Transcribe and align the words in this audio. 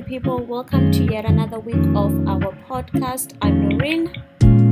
lovely 0.00 0.18
people. 0.18 0.38
Welcome 0.46 0.92
to 0.92 1.04
yet 1.04 1.24
another 1.24 1.58
week 1.60 1.76
of 1.94 2.26
our 2.26 2.52
podcast. 2.68 3.34
I'm 3.42 3.68
Noreen, 3.68 4.10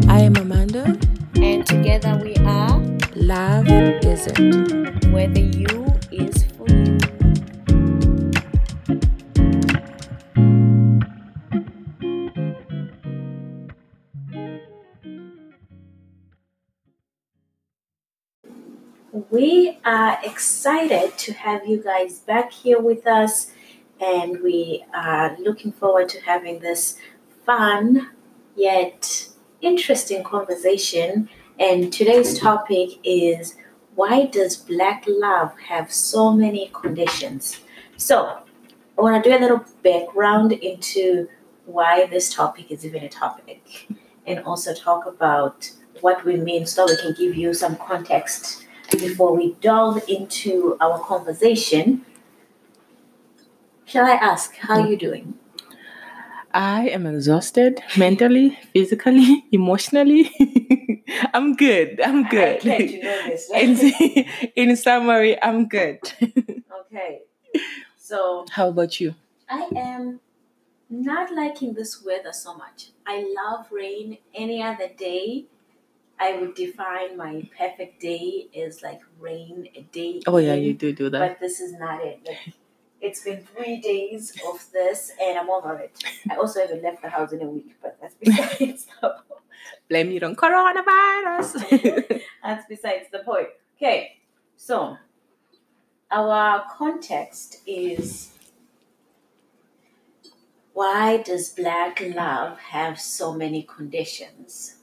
I 0.09 0.21
am 0.21 0.37
Amanda. 0.37 0.99
and 1.37 1.67
together 1.67 2.19
we 2.23 2.35
are 2.47 2.81
Love 3.15 3.69
isn't. 3.69 5.13
where 5.13 5.29
the 5.29 5.41
you 5.41 5.87
is 6.13 6.45
for 6.45 6.67
you. 6.71 6.99
We 19.31 19.79
are 19.85 20.19
excited 20.25 21.17
to 21.19 21.33
have 21.33 21.67
you 21.67 21.83
guys 21.83 22.21
back 22.21 22.53
here 22.53 22.81
with 22.81 23.07
us, 23.07 23.51
and 24.01 24.41
we 24.43 24.85
are 24.95 25.37
looking 25.39 25.73
forward 25.73 26.09
to 26.11 26.21
having 26.21 26.61
this 26.61 26.99
fun 27.45 28.11
yet 28.57 29.29
interesting 29.61 30.23
conversation. 30.23 31.29
And 31.59 31.93
today's 31.93 32.39
topic 32.39 32.91
is 33.03 33.57
why 33.95 34.27
does 34.27 34.57
black 34.57 35.05
love 35.09 35.59
have 35.59 35.93
so 35.93 36.33
many 36.33 36.71
conditions? 36.73 37.61
So, 37.97 38.39
I 38.97 39.01
want 39.01 39.23
to 39.23 39.31
do 39.31 39.37
a 39.37 39.39
little 39.39 39.65
background 39.83 40.53
into 40.53 41.29
why 41.67 42.07
this 42.07 42.33
topic 42.33 42.71
is 42.71 42.85
even 42.85 43.05
a 43.05 43.09
topic 43.09 43.89
and 44.27 44.41
also 44.41 44.75
talk 44.75 45.07
about 45.07 45.71
what 46.01 46.25
we 46.25 46.37
mean 46.37 46.67
so 46.67 46.87
we 46.87 46.97
can 46.97 47.15
give 47.15 47.37
you 47.37 47.53
some 47.55 47.77
context 47.77 48.67
before 48.93 49.37
we 49.37 49.55
delve 49.61 50.03
into 50.09 50.77
our 50.81 50.99
conversation. 51.01 52.05
Shall 53.89 54.05
I 54.05 54.17
ask, 54.21 54.55
how 54.57 54.75
are 54.75 54.87
mm. 54.87 54.91
you 54.91 54.97
doing? 54.99 55.35
I 56.53 56.91
am 56.91 57.07
exhausted 57.07 57.81
mentally, 57.97 58.59
physically, 58.75 59.47
emotionally. 59.53 60.31
I'm 61.33 61.57
good. 61.57 61.99
I'm 62.05 62.29
good. 62.29 62.63
You 62.65 63.03
know 63.03 63.37
in, 63.55 64.27
in 64.57 64.77
summary, 64.77 65.43
I'm 65.43 65.69
good. 65.69 66.01
okay. 66.23 67.23
So 67.97 68.45
How 68.51 68.69
about 68.69 69.01
you? 69.01 69.15
I 69.49 69.71
am 69.75 70.21
not 70.91 71.33
liking 71.33 71.73
this 71.73 72.05
weather 72.05 72.35
so 72.35 72.55
much. 72.55 72.91
I 73.07 73.25
love 73.41 73.73
rain 73.73 74.19
any 74.35 74.63
other 74.63 74.89
day. 74.99 75.47
I 76.21 76.37
would 76.37 76.55
define 76.55 77.17
my 77.17 77.49
perfect 77.57 78.03
day 78.03 78.49
as 78.55 78.83
like 78.83 79.01
rain 79.19 79.67
a 79.75 79.81
day. 79.81 80.21
Oh 80.27 80.37
yeah, 80.37 80.55
you 80.55 80.75
do 80.75 80.93
do 80.93 81.09
that. 81.09 81.21
But 81.21 81.41
this 81.41 81.61
is 81.61 81.73
not 81.73 82.05
it. 82.05 82.21
Like, 82.27 82.55
it's 83.01 83.23
been 83.23 83.47
three 83.55 83.81
days 83.81 84.33
of 84.47 84.65
this 84.73 85.13
and 85.21 85.39
I'm 85.39 85.51
over 85.51 85.75
it. 85.77 85.97
I 86.31 86.37
also 86.37 86.61
haven't 86.61 86.83
left 86.83 87.03
the 87.03 87.09
house 87.09 87.33
in 87.33 87.43
a 87.43 87.47
week, 87.47 87.77
but 87.83 87.97
that's 88.01 88.15
besides 88.15 88.87
the 89.03 89.17
Blame 89.89 90.13
it 90.13 90.23
on 90.23 90.37
coronavirus. 90.37 92.21
That's 92.43 92.67
besides 92.69 93.07
the 93.11 93.21
point. 93.21 93.49
Okay, 93.77 94.19
so 94.57 94.97
our 96.11 96.65
context 96.71 97.63
is 97.67 98.33
why 100.75 101.19
does 101.19 101.51
black 101.51 102.03
love 102.15 102.59
have 102.59 103.01
so 103.01 103.33
many 103.33 103.63
conditions? 103.63 104.77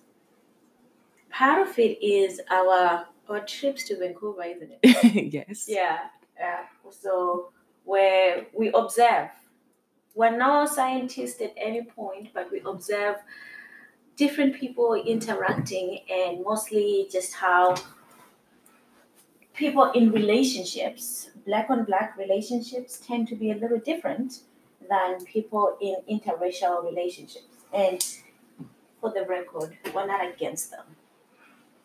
Part 1.29 1.67
of 1.67 1.77
it 1.79 2.03
is 2.03 2.41
our 2.49 3.05
our 3.29 3.39
trips 3.45 3.83
to 3.85 3.97
Vancouver, 3.97 4.43
isn't 4.43 4.71
it? 4.81 5.33
yes. 5.33 5.65
Yeah, 5.67 5.99
yeah. 6.37 6.65
So 6.91 7.51
where 7.85 8.45
we 8.53 8.71
observe, 8.73 9.29
we're 10.15 10.35
no 10.35 10.65
scientists 10.65 11.41
at 11.41 11.53
any 11.57 11.83
point, 11.83 12.29
but 12.33 12.51
we 12.51 12.61
observe 12.65 13.17
different 14.15 14.55
people 14.55 14.93
interacting 14.95 15.99
and 16.09 16.43
mostly 16.43 17.07
just 17.11 17.33
how 17.33 17.75
people 19.53 19.91
in 19.91 20.11
relationships, 20.11 21.29
black 21.45 21.69
on 21.69 21.83
black 21.85 22.17
relationships, 22.17 23.01
tend 23.05 23.27
to 23.27 23.35
be 23.35 23.51
a 23.51 23.55
little 23.55 23.79
different 23.79 24.41
than 24.89 25.23
people 25.25 25.77
in 25.81 25.95
interracial 26.09 26.83
relationships. 26.83 27.45
And 27.73 28.03
for 29.01 29.11
the 29.11 29.25
record, 29.25 29.77
we're 29.93 30.07
not 30.07 30.25
against 30.25 30.71
them. 30.71 30.85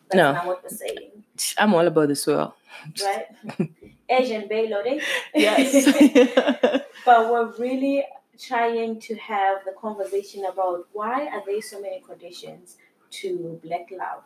That's 0.09 0.17
No. 0.17 0.33
not 0.33 0.45
what 0.45 0.63
we're 0.63 0.69
saying, 0.69 1.23
I'm 1.57 1.73
all 1.73 1.85
about 1.87 2.07
this 2.09 2.23
swirl. 2.23 2.55
right? 3.03 3.25
Asian 4.11 4.47
Baylode. 4.49 4.99
Eh? 4.99 5.05
Yes. 5.35 6.83
but 7.05 7.31
we're 7.31 7.51
really 7.57 8.05
trying 8.39 8.99
to 8.99 9.15
have 9.15 9.63
the 9.65 9.73
conversation 9.79 10.45
about 10.45 10.87
why 10.93 11.27
are 11.27 11.43
there 11.45 11.61
so 11.61 11.79
many 11.81 12.01
conditions 12.01 12.77
to 13.11 13.59
black 13.63 13.89
love 13.91 14.23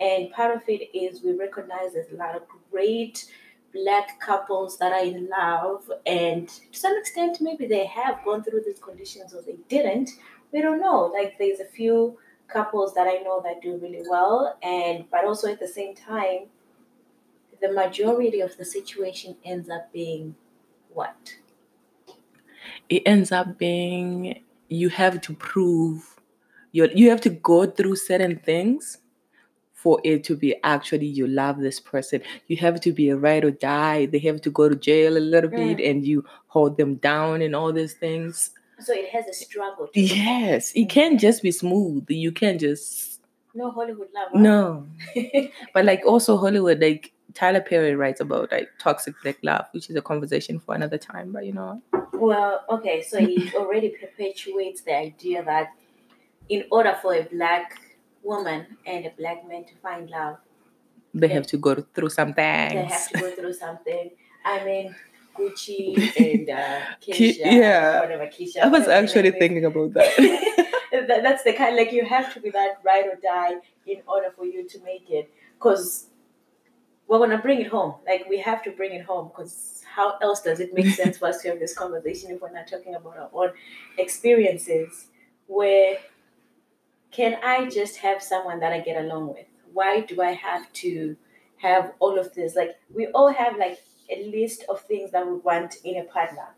and 0.00 0.30
part 0.32 0.54
of 0.56 0.62
it 0.68 0.96
is 0.96 1.22
we 1.22 1.32
recognize 1.32 1.92
there's 1.92 2.10
a 2.12 2.16
lot 2.16 2.34
of 2.34 2.42
great 2.70 3.30
black 3.74 4.18
couples 4.20 4.78
that 4.78 4.92
are 4.92 5.04
in 5.04 5.28
love 5.28 5.90
and 6.06 6.48
to 6.48 6.78
some 6.78 6.96
extent 6.98 7.38
maybe 7.40 7.66
they 7.66 7.86
have 7.86 8.18
gone 8.24 8.42
through 8.42 8.62
these 8.64 8.80
conditions 8.80 9.34
or 9.34 9.42
they 9.42 9.56
didn't 9.68 10.10
we 10.52 10.60
don't 10.60 10.80
know 10.80 11.12
like 11.12 11.36
there's 11.38 11.60
a 11.60 11.64
few 11.64 12.18
couples 12.48 12.94
that 12.94 13.06
i 13.06 13.22
know 13.22 13.40
that 13.44 13.60
do 13.62 13.76
really 13.76 14.02
well 14.08 14.56
and 14.62 15.04
but 15.10 15.24
also 15.24 15.48
at 15.48 15.60
the 15.60 15.68
same 15.68 15.94
time 15.94 16.46
the 17.60 17.72
majority 17.72 18.40
of 18.40 18.56
the 18.56 18.64
situation 18.64 19.36
ends 19.44 19.68
up 19.68 19.92
being 19.92 20.34
what? 20.92 21.34
It 22.88 23.02
ends 23.06 23.32
up 23.32 23.58
being 23.58 24.42
you 24.68 24.88
have 24.88 25.20
to 25.22 25.34
prove 25.34 26.16
your 26.72 26.86
you 26.92 27.10
have 27.10 27.20
to 27.22 27.30
go 27.30 27.66
through 27.66 27.96
certain 27.96 28.38
things 28.38 28.98
for 29.72 29.98
it 30.04 30.22
to 30.24 30.36
be 30.36 30.54
actually 30.62 31.06
you 31.06 31.26
love 31.26 31.58
this 31.58 31.80
person. 31.80 32.20
You 32.48 32.56
have 32.58 32.80
to 32.82 32.92
be 32.92 33.08
a 33.08 33.16
ride 33.16 33.44
or 33.44 33.50
die. 33.50 34.06
They 34.06 34.18
have 34.20 34.40
to 34.42 34.50
go 34.50 34.68
to 34.68 34.76
jail 34.76 35.16
a 35.16 35.18
little 35.20 35.48
bit 35.50 35.80
and 35.80 36.04
you 36.06 36.24
hold 36.48 36.76
them 36.76 36.96
down 36.96 37.40
and 37.42 37.56
all 37.56 37.72
these 37.72 37.94
things. 37.94 38.50
So 38.80 38.92
it 38.92 39.08
has 39.10 39.26
a 39.26 39.32
struggle. 39.32 39.88
To 39.88 40.00
yes. 40.00 40.72
It 40.74 40.90
can't 40.90 41.18
just 41.18 41.42
be 41.42 41.50
smooth. 41.50 42.04
You 42.10 42.30
can't 42.32 42.60
just 42.60 43.20
No 43.54 43.70
Hollywood 43.70 44.08
love. 44.14 44.28
huh? 44.32 44.38
no. 44.40 44.86
But 45.74 45.84
like 45.86 46.02
also 46.06 46.36
hollywood 46.36 46.80
like 46.80 47.12
tyler 47.34 47.60
perry 47.60 47.94
writes 47.94 48.20
about 48.20 48.50
like 48.50 48.68
toxic 48.78 49.14
black 49.22 49.36
love 49.42 49.66
which 49.72 49.90
is 49.90 49.96
a 49.96 50.02
conversation 50.02 50.58
for 50.58 50.74
another 50.74 50.98
time 50.98 51.32
but 51.32 51.44
you 51.44 51.52
know 51.52 51.80
well, 52.20 52.64
okay, 52.68 53.02
so 53.02 53.18
he 53.18 53.50
already 53.56 53.88
perpetuates 53.88 54.82
the 54.82 54.94
idea 54.94 55.42
that 55.42 55.72
in 56.48 56.64
order 56.70 56.96
for 57.00 57.14
a 57.14 57.22
black 57.22 57.80
woman 58.22 58.66
and 58.86 59.06
a 59.06 59.10
black 59.10 59.48
man 59.48 59.64
to 59.64 59.74
find 59.76 60.10
love, 60.10 60.36
they 61.14 61.28
have 61.28 61.46
to 61.48 61.56
go 61.56 61.74
through 61.94 62.10
some 62.10 62.32
they 62.36 62.86
have 62.88 63.08
to 63.08 63.18
go 63.18 63.30
through 63.30 63.54
something. 63.54 64.10
I 64.44 64.64
mean, 64.64 64.94
Gucci 65.36 65.96
and 66.34 66.50
uh, 66.50 66.80
Keisha, 67.02 67.38
yeah. 67.40 68.00
whatever 68.00 68.26
Keisha. 68.26 68.58
I 68.62 68.68
was 68.68 68.86
actually 68.86 69.32
thinking 69.32 69.64
about 69.64 69.92
that. 69.94 70.16
That- 70.92 71.22
that's 71.22 71.42
the 71.44 71.52
kind 71.54 71.76
like 71.76 71.92
you 71.92 72.04
have 72.04 72.34
to 72.34 72.40
be 72.40 72.50
that 72.50 72.80
ride 72.84 73.06
or 73.06 73.16
die 73.22 73.54
in 73.86 74.02
order 74.06 74.30
for 74.36 74.44
you 74.44 74.68
to 74.68 74.78
make 74.82 75.08
it 75.10 75.32
because 75.54 76.06
we're 77.10 77.18
gonna 77.18 77.42
bring 77.42 77.60
it 77.60 77.66
home. 77.66 77.96
Like 78.06 78.26
we 78.30 78.38
have 78.38 78.62
to 78.62 78.70
bring 78.70 78.92
it 78.92 79.04
home 79.04 79.28
because 79.28 79.82
how 79.84 80.16
else 80.22 80.42
does 80.42 80.60
it 80.60 80.72
make 80.72 80.86
sense 80.94 81.18
for 81.18 81.26
us 81.26 81.42
to 81.42 81.48
have 81.48 81.58
this 81.58 81.74
conversation 81.74 82.30
if 82.30 82.40
we're 82.40 82.52
not 82.52 82.68
talking 82.68 82.94
about 82.94 83.18
our 83.18 83.28
own 83.32 83.50
experiences? 83.98 85.08
Where 85.46 85.98
can 87.10 87.36
i 87.42 87.68
just 87.68 87.96
have 87.96 88.22
someone 88.22 88.60
that 88.60 88.72
i 88.72 88.78
get 88.78 89.04
along 89.04 89.30
with? 89.34 89.46
Why 89.72 90.02
do 90.02 90.22
i 90.22 90.30
have 90.30 90.72
to 90.84 91.16
have 91.56 91.92
all 91.98 92.16
of 92.16 92.32
this? 92.32 92.54
Like 92.54 92.76
we 92.94 93.08
all 93.08 93.32
have 93.32 93.58
like 93.58 93.80
a 94.08 94.30
list 94.30 94.64
of 94.68 94.80
things 94.82 95.10
that 95.10 95.26
we 95.26 95.34
want 95.38 95.78
in 95.82 95.96
a 95.96 96.04
partner. 96.04 96.54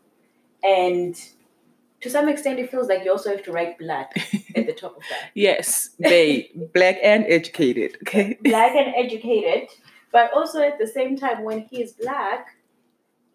And 0.62 1.19
to 2.03 2.11
some 2.11 2.29
extent 2.29 2.59
it 2.59 2.71
feels 2.71 2.88
like 2.88 3.05
you 3.06 3.11
also 3.11 3.31
have 3.31 3.43
to 3.44 3.53
write 3.53 3.79
black 3.79 4.12
at 4.55 4.67
the 4.67 4.75
top 4.75 4.99
of 4.99 5.03
that. 5.09 5.31
Yes, 5.32 5.88
they 5.99 6.50
black 6.75 6.99
and 7.03 7.25
educated. 7.27 7.97
Okay. 8.03 8.37
black 8.43 8.77
and 8.77 8.93
educated 8.94 9.71
but 10.12 10.31
also 10.35 10.61
at 10.62 10.79
the 10.79 10.87
same 10.87 11.17
time 11.17 11.43
when 11.44 11.61
he 11.70 11.82
is 11.82 11.93
black 11.93 12.47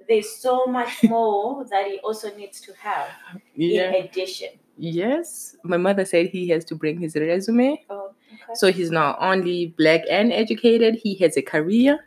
there's 0.07 0.29
so 0.38 0.65
much 0.65 1.03
more 1.15 1.65
that 1.65 1.85
he 1.88 2.00
also 2.00 2.33
needs 2.35 2.62
to 2.62 2.71
have 2.79 3.07
Yeah. 3.56 3.91
in 3.91 4.06
addition 4.06 4.50
Yes. 4.79 5.56
My 5.63 5.77
mother 5.77 6.06
said 6.06 6.27
he 6.27 6.47
has 6.50 6.63
to 6.65 6.75
bring 6.75 7.00
his 7.00 7.15
resume. 7.15 7.83
oh 7.89 8.12
okay 8.31 8.53
So 8.53 8.71
he's 8.71 8.91
not 8.91 9.18
only 9.19 9.74
black 9.75 10.01
and 10.07 10.31
educated, 10.31 10.95
he 11.01 11.15
has 11.15 11.35
a 11.35 11.41
career. 11.41 11.97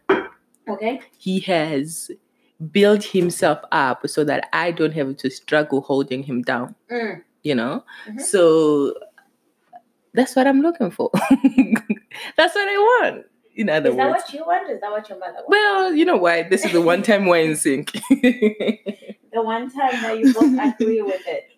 okay 0.69 1.01
He 1.19 1.41
has 1.41 2.13
built 2.71 3.03
himself 3.03 3.59
up 3.73 4.07
so 4.09 4.23
that 4.25 4.49
I 4.53 4.71
don't 4.71 4.93
have 4.93 5.17
to 5.17 5.31
struggle 5.31 5.81
holding 5.81 6.23
him 6.23 6.43
down, 6.43 6.77
Mm. 6.91 7.23
you 7.43 7.57
know? 7.57 7.83
Mhm. 8.07 8.21
So 8.21 8.95
that's 10.15 10.37
what 10.37 10.47
I'm 10.47 10.61
looking 10.63 10.91
for. 10.93 11.11
that's 12.37 12.55
what 12.55 12.69
I 12.69 12.79
want. 12.79 13.27
In 13.61 13.69
other 13.69 13.91
is 13.91 13.97
that 13.97 14.11
words. 14.11 14.25
what 14.25 14.33
you 14.35 14.45
want 14.47 14.71
is 14.71 14.81
that 14.81 14.91
what 14.91 15.07
your 15.09 15.19
mother 15.19 15.35
wants 15.35 15.49
Well, 15.49 15.95
you 15.95 16.07
know 16.07 16.17
why? 16.17 16.45
This 16.45 16.65
is 16.65 16.73
the 16.73 16.81
one 16.81 17.03
time 17.03 17.27
we're 17.27 17.43
in 17.43 17.57
sync. 17.57 17.93
the 18.11 19.17
one 19.35 19.71
time 19.71 20.01
that 20.01 20.19
you 20.19 20.33
both 20.33 20.59
agree 20.59 21.03
with 21.03 21.21
it 21.27 21.51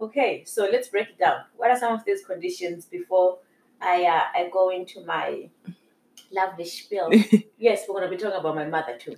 Okay, 0.00 0.44
so 0.44 0.68
let's 0.70 0.88
break 0.88 1.08
it 1.08 1.18
down. 1.18 1.44
What 1.56 1.70
are 1.70 1.78
some 1.78 1.92
of 1.94 2.04
these 2.04 2.24
conditions 2.24 2.84
before 2.84 3.38
I 3.80 4.04
uh, 4.04 4.38
I 4.38 4.50
go 4.52 4.70
into 4.70 5.04
my 5.04 5.48
lovely 6.30 6.66
spiel? 6.66 7.10
yes, 7.58 7.84
we're 7.88 7.94
gonna 8.00 8.10
be 8.10 8.16
talking 8.16 8.38
about 8.38 8.54
my 8.54 8.66
mother 8.66 8.98
too. 8.98 9.16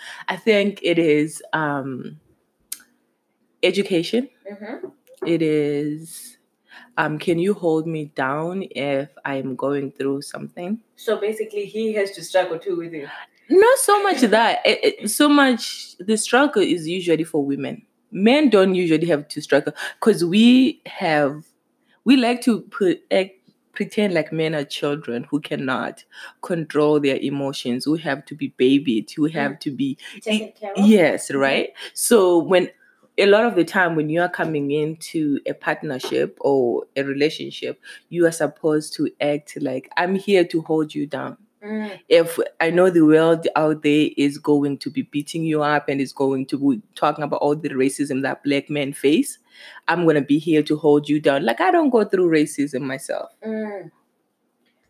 I 0.28 0.36
think 0.36 0.80
it 0.82 0.98
is 0.98 1.42
um, 1.52 2.20
education. 3.62 4.28
hmm 4.48 4.88
It 5.26 5.42
is. 5.42 6.37
Um, 6.96 7.18
can 7.18 7.38
you 7.38 7.54
hold 7.54 7.86
me 7.86 8.06
down 8.14 8.64
if 8.70 9.08
I'm 9.24 9.56
going 9.56 9.92
through 9.92 10.22
something? 10.22 10.78
So 10.96 11.18
basically, 11.20 11.64
he 11.66 11.92
has 11.94 12.10
to 12.12 12.24
struggle 12.24 12.58
too 12.58 12.76
with 12.76 12.92
you. 12.92 13.08
Not 13.50 13.78
so 13.78 14.02
much 14.02 14.20
that. 14.22 14.60
It, 14.64 15.02
it- 15.02 15.10
so 15.10 15.28
much 15.28 15.96
the 15.98 16.16
struggle 16.16 16.62
is 16.62 16.86
usually 16.88 17.24
for 17.24 17.44
women. 17.44 17.82
Men 18.10 18.48
don't 18.50 18.74
usually 18.74 19.06
have 19.06 19.28
to 19.28 19.40
struggle 19.40 19.72
because 20.00 20.24
we 20.24 20.80
have 20.86 21.44
we 22.04 22.16
like 22.16 22.40
to 22.42 22.62
put 22.62 23.02
pretend 23.72 24.12
like 24.12 24.32
men 24.32 24.54
are 24.56 24.64
children 24.64 25.24
who 25.30 25.40
cannot 25.40 26.02
control 26.42 26.98
their 26.98 27.16
emotions. 27.16 27.86
We 27.86 28.00
have 28.00 28.24
to 28.26 28.34
be 28.34 28.48
babied. 28.56 29.12
We 29.16 29.30
have 29.32 29.58
to 29.60 29.70
be 29.70 29.96
Taken 30.20 30.52
care 30.52 30.72
of. 30.72 30.84
Yes, 30.88 31.30
right. 31.30 31.70
So 31.94 32.38
when 32.38 32.70
a 33.18 33.26
lot 33.26 33.44
of 33.44 33.54
the 33.56 33.64
time 33.64 33.96
when 33.96 34.08
you 34.08 34.20
are 34.22 34.28
coming 34.28 34.70
into 34.70 35.40
a 35.46 35.52
partnership 35.52 36.38
or 36.40 36.84
a 36.96 37.02
relationship, 37.02 37.80
you 38.08 38.26
are 38.26 38.32
supposed 38.32 38.94
to 38.94 39.10
act 39.20 39.58
like 39.60 39.90
I'm 39.96 40.14
here 40.14 40.44
to 40.44 40.62
hold 40.62 40.94
you 40.94 41.06
down. 41.06 41.36
Mm, 41.62 41.98
If 42.08 42.38
I 42.60 42.70
know 42.70 42.88
the 42.88 43.04
world 43.04 43.48
out 43.56 43.82
there 43.82 44.10
is 44.16 44.38
going 44.38 44.78
to 44.78 44.90
be 44.90 45.02
beating 45.02 45.44
you 45.44 45.62
up 45.62 45.88
and 45.88 46.00
is 46.00 46.12
going 46.12 46.46
to 46.46 46.58
be 46.58 46.80
talking 46.94 47.24
about 47.24 47.40
all 47.40 47.56
the 47.56 47.70
racism 47.70 48.22
that 48.22 48.44
black 48.44 48.70
men 48.70 48.92
face, 48.92 49.38
I'm 49.88 50.06
gonna 50.06 50.20
be 50.20 50.38
here 50.38 50.62
to 50.62 50.76
hold 50.76 51.08
you 51.08 51.20
down. 51.20 51.44
Like 51.44 51.60
I 51.60 51.72
don't 51.72 51.90
go 51.90 52.04
through 52.04 52.30
racism 52.30 52.82
myself. 52.82 53.30
mm. 53.44 53.90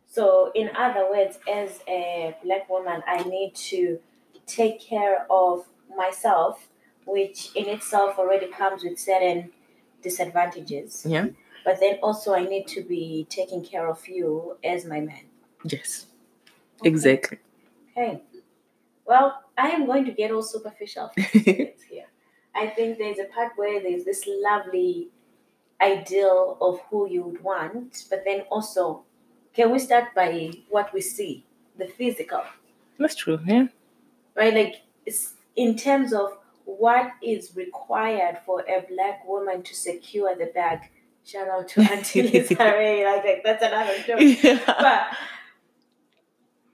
So, 0.07 0.51
in 0.55 0.71
other 0.77 1.09
words, 1.11 1.39
as 1.51 1.81
a 1.89 2.35
black 2.43 2.69
woman, 2.69 3.03
I 3.07 3.23
need 3.25 3.55
to 3.71 3.99
take 4.47 4.81
care 4.81 5.27
of 5.31 5.67
myself, 5.97 6.68
which 7.08 7.50
in 7.56 7.66
itself 7.69 8.19
already 8.19 8.49
comes 8.49 8.84
with 8.84 8.99
certain 8.99 9.50
disadvantages. 10.02 11.05
Yeah. 11.08 11.28
But 11.64 11.81
then 11.81 11.99
also, 12.02 12.34
I 12.34 12.44
need 12.44 12.66
to 12.69 12.82
be 12.82 13.26
taking 13.28 13.64
care 13.64 13.88
of 13.88 14.06
you 14.08 14.56
as 14.62 14.84
my 14.84 15.00
man. 15.00 15.25
Yes. 15.64 16.06
Okay. 16.81 16.88
Exactly. 16.88 17.38
Okay. 17.96 18.22
Well, 19.05 19.43
I 19.56 19.70
am 19.70 19.87
going 19.87 20.05
to 20.05 20.12
get 20.12 20.31
all 20.31 20.43
superficial 20.43 21.08
for 21.14 21.20
a 21.20 21.28
second 21.28 21.72
here. 21.90 22.06
I 22.55 22.66
think 22.69 22.99
there's 22.99 23.19
a 23.19 23.25
part 23.25 23.52
where 23.56 23.81
there's 23.82 24.05
this 24.05 24.22
lovely 24.26 25.08
ideal 25.81 26.58
of 26.60 26.81
who 26.90 27.08
you 27.08 27.22
would 27.22 27.43
want, 27.43 28.05
but 28.10 28.22
then 28.25 28.43
also, 28.50 29.05
can 29.55 29.70
we 29.72 29.78
start 29.78 30.14
by 30.14 30.50
what 30.69 30.93
we 30.93 31.00
see, 31.00 31.44
the 31.78 31.87
physical, 31.87 32.43
That's 32.99 33.14
true. 33.14 33.38
Yeah. 33.46 33.66
right? 34.34 34.52
Like, 34.55 34.75
it's 35.06 35.34
in 35.56 35.76
terms 35.76 36.12
of 36.12 36.37
what 36.69 37.12
is 37.23 37.56
required 37.56 38.38
for 38.44 38.61
a 38.61 38.85
black 38.93 39.26
woman 39.26 39.62
to 39.62 39.75
secure 39.75 40.37
the 40.37 40.50
bag. 40.55 40.81
Shout 41.25 41.49
out 41.49 41.67
to 41.69 41.81
Auntie 41.93 42.23
Lisa 42.31 42.56
Ray. 42.56 43.06
Like, 43.06 43.43
that's 43.43 43.62
another 43.62 43.97
joke. 44.06 44.20
yeah. 44.43 44.61
but 44.67 45.17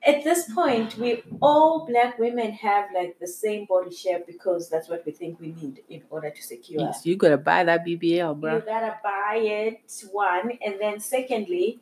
at 0.07 0.23
this 0.23 0.53
point 0.53 0.99
we 0.99 1.23
all 1.41 1.87
black 1.87 2.19
women 2.19 2.51
have 2.53 2.87
like 2.95 3.19
the 3.21 3.27
same 3.27 3.67
body 3.67 3.95
shape 3.95 4.27
because 4.27 4.69
that's 4.69 4.89
what 4.89 5.05
we 5.07 5.13
think 5.13 5.41
we 5.41 5.53
need 5.53 5.83
in 5.89 6.03
order 6.11 6.29
to 6.31 6.43
secure 6.43 6.81
Yes, 6.81 7.07
you 7.07 7.17
gotta 7.17 7.39
buy 7.39 7.65
that 7.65 7.87
BBL, 7.87 8.39
bro. 8.39 8.57
you 8.57 8.61
gotta 8.63 8.99
buy 9.03 9.39
it 9.41 9.81
one 10.13 10.59
and 10.65 10.75
then 10.81 11.01
secondly 11.01 11.81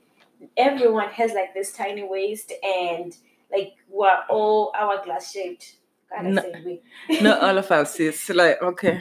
everyone 0.56 1.08
has 1.08 1.32
like 1.32 1.54
this 1.54 1.72
tiny 1.72 2.04
waist 2.04 2.52
and 2.62 3.16
like 3.50 3.74
we're 3.88 4.20
all 4.28 4.72
hourglass 4.78 5.32
shaped 5.32 5.76
gotta 6.14 6.30
No. 6.30 6.42
say 6.42 6.80
we 7.08 7.20
Not 7.20 7.40
all 7.42 7.58
of 7.58 7.70
us 7.78 7.98
is 8.00 8.28
like 8.30 8.60
okay. 8.62 9.00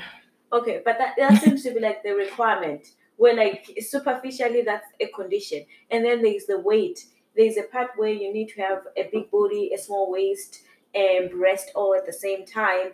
Okay, 0.54 0.82
but 0.84 0.98
that, 0.98 1.14
that 1.18 1.42
seems 1.42 1.64
to 1.64 1.74
be 1.74 1.80
like 1.80 2.04
the 2.04 2.12
requirement. 2.12 2.86
Where 3.18 3.36
like 3.36 3.66
superficially 3.80 4.64
that's 4.64 4.88
a 5.00 5.08
condition. 5.08 5.66
And 5.90 6.04
then 6.04 6.22
there's 6.22 6.46
the 6.46 6.60
weight. 6.60 7.06
There's 7.36 7.56
a 7.58 7.64
part 7.64 7.92
where 7.96 8.10
you 8.12 8.34
need 8.34 8.50
to 8.50 8.62
have 8.62 8.80
a 8.98 9.04
big 9.12 9.32
body, 9.32 9.72
a 9.74 9.78
small 9.78 10.12
waist, 10.12 10.62
and 10.94 11.30
breast 11.32 11.72
all 11.76 11.96
at 11.96 12.06
the 12.06 12.12
same 12.14 12.46
time. 12.46 12.92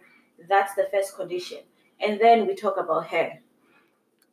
That's 0.48 0.75
the 0.75 0.88
first 0.92 1.16
condition. 1.16 1.60
And 2.00 2.19
then 2.19 2.46
we 2.46 2.54
talk 2.54 2.78
about 2.78 3.08
hair. 3.08 3.40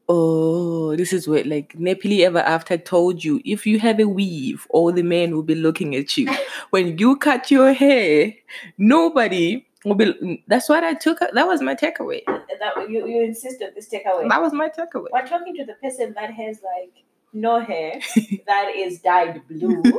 Oh, 0.06 0.94
this 0.96 1.14
is 1.14 1.26
what 1.26 1.46
like 1.46 1.72
Nappily 1.78 2.20
Ever 2.26 2.40
After 2.40 2.76
told 2.76 3.24
you 3.24 3.40
if 3.44 3.66
you 3.66 3.78
have 3.78 3.98
a 4.00 4.06
weave, 4.08 4.66
all 4.68 4.92
the 4.92 5.02
men 5.02 5.34
will 5.34 5.42
be 5.42 5.54
looking 5.54 5.94
at 5.96 6.18
you. 6.18 6.28
when 6.70 6.98
you 6.98 7.16
cut 7.16 7.50
your 7.50 7.72
hair, 7.72 8.34
nobody 8.76 9.64
be 9.92 10.42
that's 10.48 10.68
what 10.68 10.82
I 10.82 10.94
took 10.94 11.18
that 11.20 11.46
was 11.46 11.60
my 11.60 11.74
takeaway. 11.74 12.22
That 12.26 12.88
you, 12.88 13.06
you 13.06 13.22
insist 13.22 13.62
on 13.62 13.70
this 13.74 13.90
takeaway. 13.90 14.28
That 14.28 14.40
was 14.40 14.54
my 14.54 14.70
takeaway. 14.70 15.08
We're 15.12 15.26
talking 15.26 15.54
to 15.56 15.66
the 15.66 15.74
person 15.74 16.14
that 16.14 16.32
has 16.32 16.60
like 16.62 17.04
no 17.34 17.60
hair, 17.60 18.00
that 18.46 18.72
is 18.74 19.00
dyed 19.00 19.42
blue. 19.48 19.82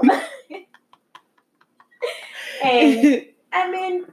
and 2.63 3.25
I 3.53 3.71
mean, 3.71 4.05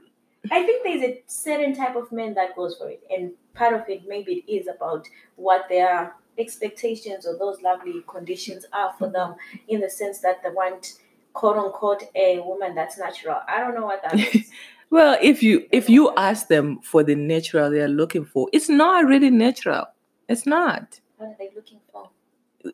I 0.51 0.63
think 0.63 0.83
there's 0.83 1.01
a 1.01 1.23
certain 1.25 1.73
type 1.75 1.95
of 1.95 2.11
men 2.11 2.35
that 2.35 2.55
goes 2.55 2.75
for 2.77 2.89
it, 2.89 3.01
and 3.09 3.31
part 3.55 3.73
of 3.73 3.89
it 3.89 4.03
maybe 4.07 4.43
it 4.45 4.51
is 4.51 4.67
about 4.67 5.07
what 5.37 5.67
their 5.69 6.13
expectations 6.37 7.25
or 7.25 7.37
those 7.37 7.61
lovely 7.61 8.03
conditions 8.07 8.65
are 8.73 8.93
for 8.99 9.09
them, 9.09 9.35
in 9.67 9.81
the 9.81 9.89
sense 9.89 10.19
that 10.19 10.43
they 10.43 10.49
want 10.49 10.99
quote 11.33 11.57
unquote 11.57 12.03
a 12.15 12.39
woman 12.39 12.75
that's 12.75 12.97
natural. 12.97 13.39
I 13.47 13.59
don't 13.59 13.75
know 13.75 13.85
what 13.85 14.03
that 14.03 14.19
is. 14.35 14.51
Well, 14.93 15.17
if 15.23 15.41
you 15.41 15.65
if 15.71 15.89
you 15.89 16.13
ask 16.17 16.49
them 16.49 16.79
for 16.83 17.03
the 17.03 17.15
natural 17.15 17.71
they're 17.71 17.87
looking 17.87 18.25
for, 18.25 18.47
it's 18.53 18.69
not 18.69 19.05
really 19.05 19.31
natural. 19.31 19.85
It's 20.29 20.45
not. 20.45 20.99
what 21.17 21.29
are 21.29 21.35
they 21.39 21.49
looking 21.55 21.79
for? 21.91 22.11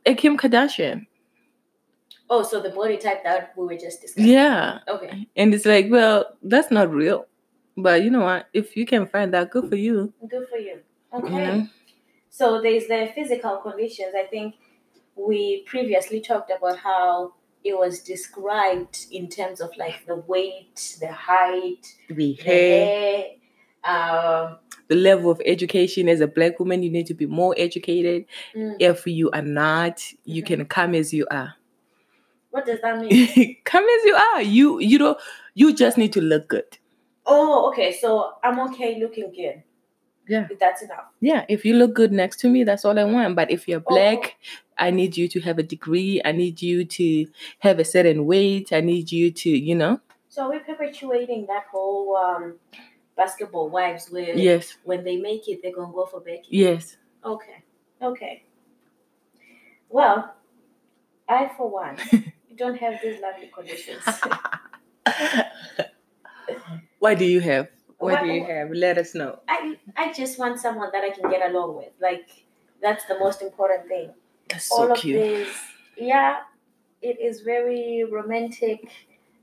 A 0.06 0.14
Kim 0.14 0.38
Kardashian. 0.38 1.08
Oh, 2.30 2.44
so 2.44 2.60
the 2.60 2.72
body 2.72 2.98
type 2.98 3.24
that 3.24 3.54
we 3.56 3.66
were 3.68 3.78
just 3.78 4.02
discussing. 4.02 4.34
Yeah. 4.34 4.80
Okay, 4.90 5.30
And 5.38 5.54
it's 5.54 5.66
like, 5.66 5.86
well, 5.90 6.26
that's 6.44 6.72
not 6.72 6.92
real. 6.92 7.26
But 7.78 8.04
you 8.04 8.10
know 8.10 8.26
what? 8.26 8.48
If 8.52 8.76
you 8.76 8.86
can 8.86 9.08
find 9.08 9.34
that, 9.34 9.50
good 9.50 9.70
for 9.70 9.78
you. 9.78 10.14
good 10.30 10.50
for 10.50 10.58
you. 10.58 10.80
Okay. 11.14 11.30
Know? 11.30 11.68
So 12.30 12.62
there's 12.62 12.88
the 12.88 13.14
physical 13.16 13.60
conditions. 13.60 14.14
I 14.14 14.26
think 14.26 14.56
we 15.16 15.64
previously 15.66 16.20
talked 16.20 16.52
about 16.52 16.80
how 16.80 17.36
it 17.64 17.78
was 17.78 18.00
described 18.00 19.06
in 19.12 19.28
terms 19.28 19.62
of 19.62 19.70
like 19.78 20.06
the 20.06 20.16
weight, 20.16 20.98
the 21.00 21.12
height, 21.12 21.86
The 22.08 22.14
the 22.16 22.34
hair, 22.36 22.86
hair. 22.86 23.26
Um, 23.84 24.58
the 24.88 24.96
level 24.96 25.32
of 25.32 25.42
education 25.46 26.10
as 26.10 26.20
a 26.22 26.28
black 26.28 26.60
woman, 26.60 26.84
you 26.84 26.90
need 26.90 27.06
to 27.08 27.14
be 27.14 27.26
more 27.26 27.54
educated. 27.58 28.26
mm, 28.56 28.76
If 28.80 29.06
you 29.08 29.30
are 29.32 29.42
not, 29.42 30.02
you 30.26 30.42
Mhm. 30.44 30.46
can 30.48 30.66
come 30.66 30.96
as 30.96 31.14
you 31.14 31.28
are. 31.32 31.56
what 32.52 32.66
does 32.66 32.82
that 32.82 33.00
mean? 33.00 33.56
come 33.64 33.84
as 33.84 34.04
you 34.06 34.16
are. 34.16 34.42
You 34.42 34.80
you 34.80 34.98
don't 34.98 35.18
you 35.54 35.74
just 35.74 35.98
need 35.98 36.14
to 36.14 36.22
look 36.22 36.48
good. 36.48 36.78
oh, 37.26 37.70
okay. 37.70 37.92
So 37.94 38.34
I'm 38.44 38.60
okay 38.72 39.00
looking 39.00 39.32
good. 39.32 39.62
Yeah. 40.28 40.48
That's 40.60 40.82
enough. 40.84 41.06
Yeah, 41.22 41.46
if 41.50 41.66
you 41.66 41.74
look 41.76 41.94
good 41.94 42.12
next 42.12 42.40
to 42.42 42.50
me, 42.50 42.64
that's 42.64 42.86
all 42.86 42.98
I 43.00 43.04
want. 43.04 43.36
But 43.36 43.50
if 43.52 43.68
you're 43.68 43.84
Oh. 43.88 43.96
I 44.80 44.90
need 44.92 45.18
you 45.18 45.28
to 45.28 45.40
have 45.42 45.60
a 45.60 45.64
degree. 45.64 46.22
I 46.26 46.32
need 46.32 46.62
you 46.62 46.86
to 46.86 47.28
have 47.60 47.80
a 47.80 47.86
certain 47.86 48.26
weight. 48.26 48.72
I 48.72 48.80
need 48.82 49.12
you 49.12 49.32
to, 49.32 49.50
you 49.50 49.76
know. 49.76 50.00
So 50.30 50.50
we're 50.50 50.62
perpetuating 50.62 51.46
that 51.48 51.66
whole 51.72 52.16
um, 52.16 52.56
basketball 53.18 53.70
wives 53.70 54.08
where 54.10 54.36
Yes, 54.36 54.78
when 54.84 55.04
they 55.04 55.18
make 55.18 55.48
it, 55.50 55.60
they're 55.62 55.74
going 55.74 55.90
to 55.90 55.94
go 55.94 56.06
for 56.06 56.22
Becky. 56.22 56.48
yes. 56.50 56.96
Okay. 57.26 57.64
Okay. 58.02 58.44
Well, 59.90 60.34
I, 61.28 61.52
for 61.58 61.70
one, 61.70 61.98
don't 62.56 62.78
have 62.78 63.00
these 63.04 63.20
lovely 63.22 63.52
conditions. 63.54 64.04
what 67.00 67.18
do 67.18 67.26
you 67.26 67.40
have? 67.42 67.68
What, 67.98 68.14
What- 68.14 68.24
do 68.24 68.28
you 68.30 68.46
have? 68.46 68.72
Let 68.72 68.98
us 68.98 69.14
know. 69.16 69.40
I, 69.48 69.78
I 69.98 70.14
just 70.14 70.40
want 70.40 70.60
someone 70.60 70.90
that 70.94 71.04
I 71.04 71.10
can 71.10 71.30
get 71.30 71.50
along 71.52 71.76
with. 71.76 71.90
Like, 72.02 72.30
that's 72.82 73.06
the 73.06 73.18
most 73.20 73.42
important 73.42 73.88
thing. 73.88 74.12
That's 74.50 74.72
All 74.72 74.88
so 74.88 74.92
of 74.94 74.98
cute. 74.98 75.20
this, 75.22 75.50
yeah, 75.98 76.38
it 77.02 77.20
is 77.20 77.42
very 77.42 78.04
romantic 78.10 78.90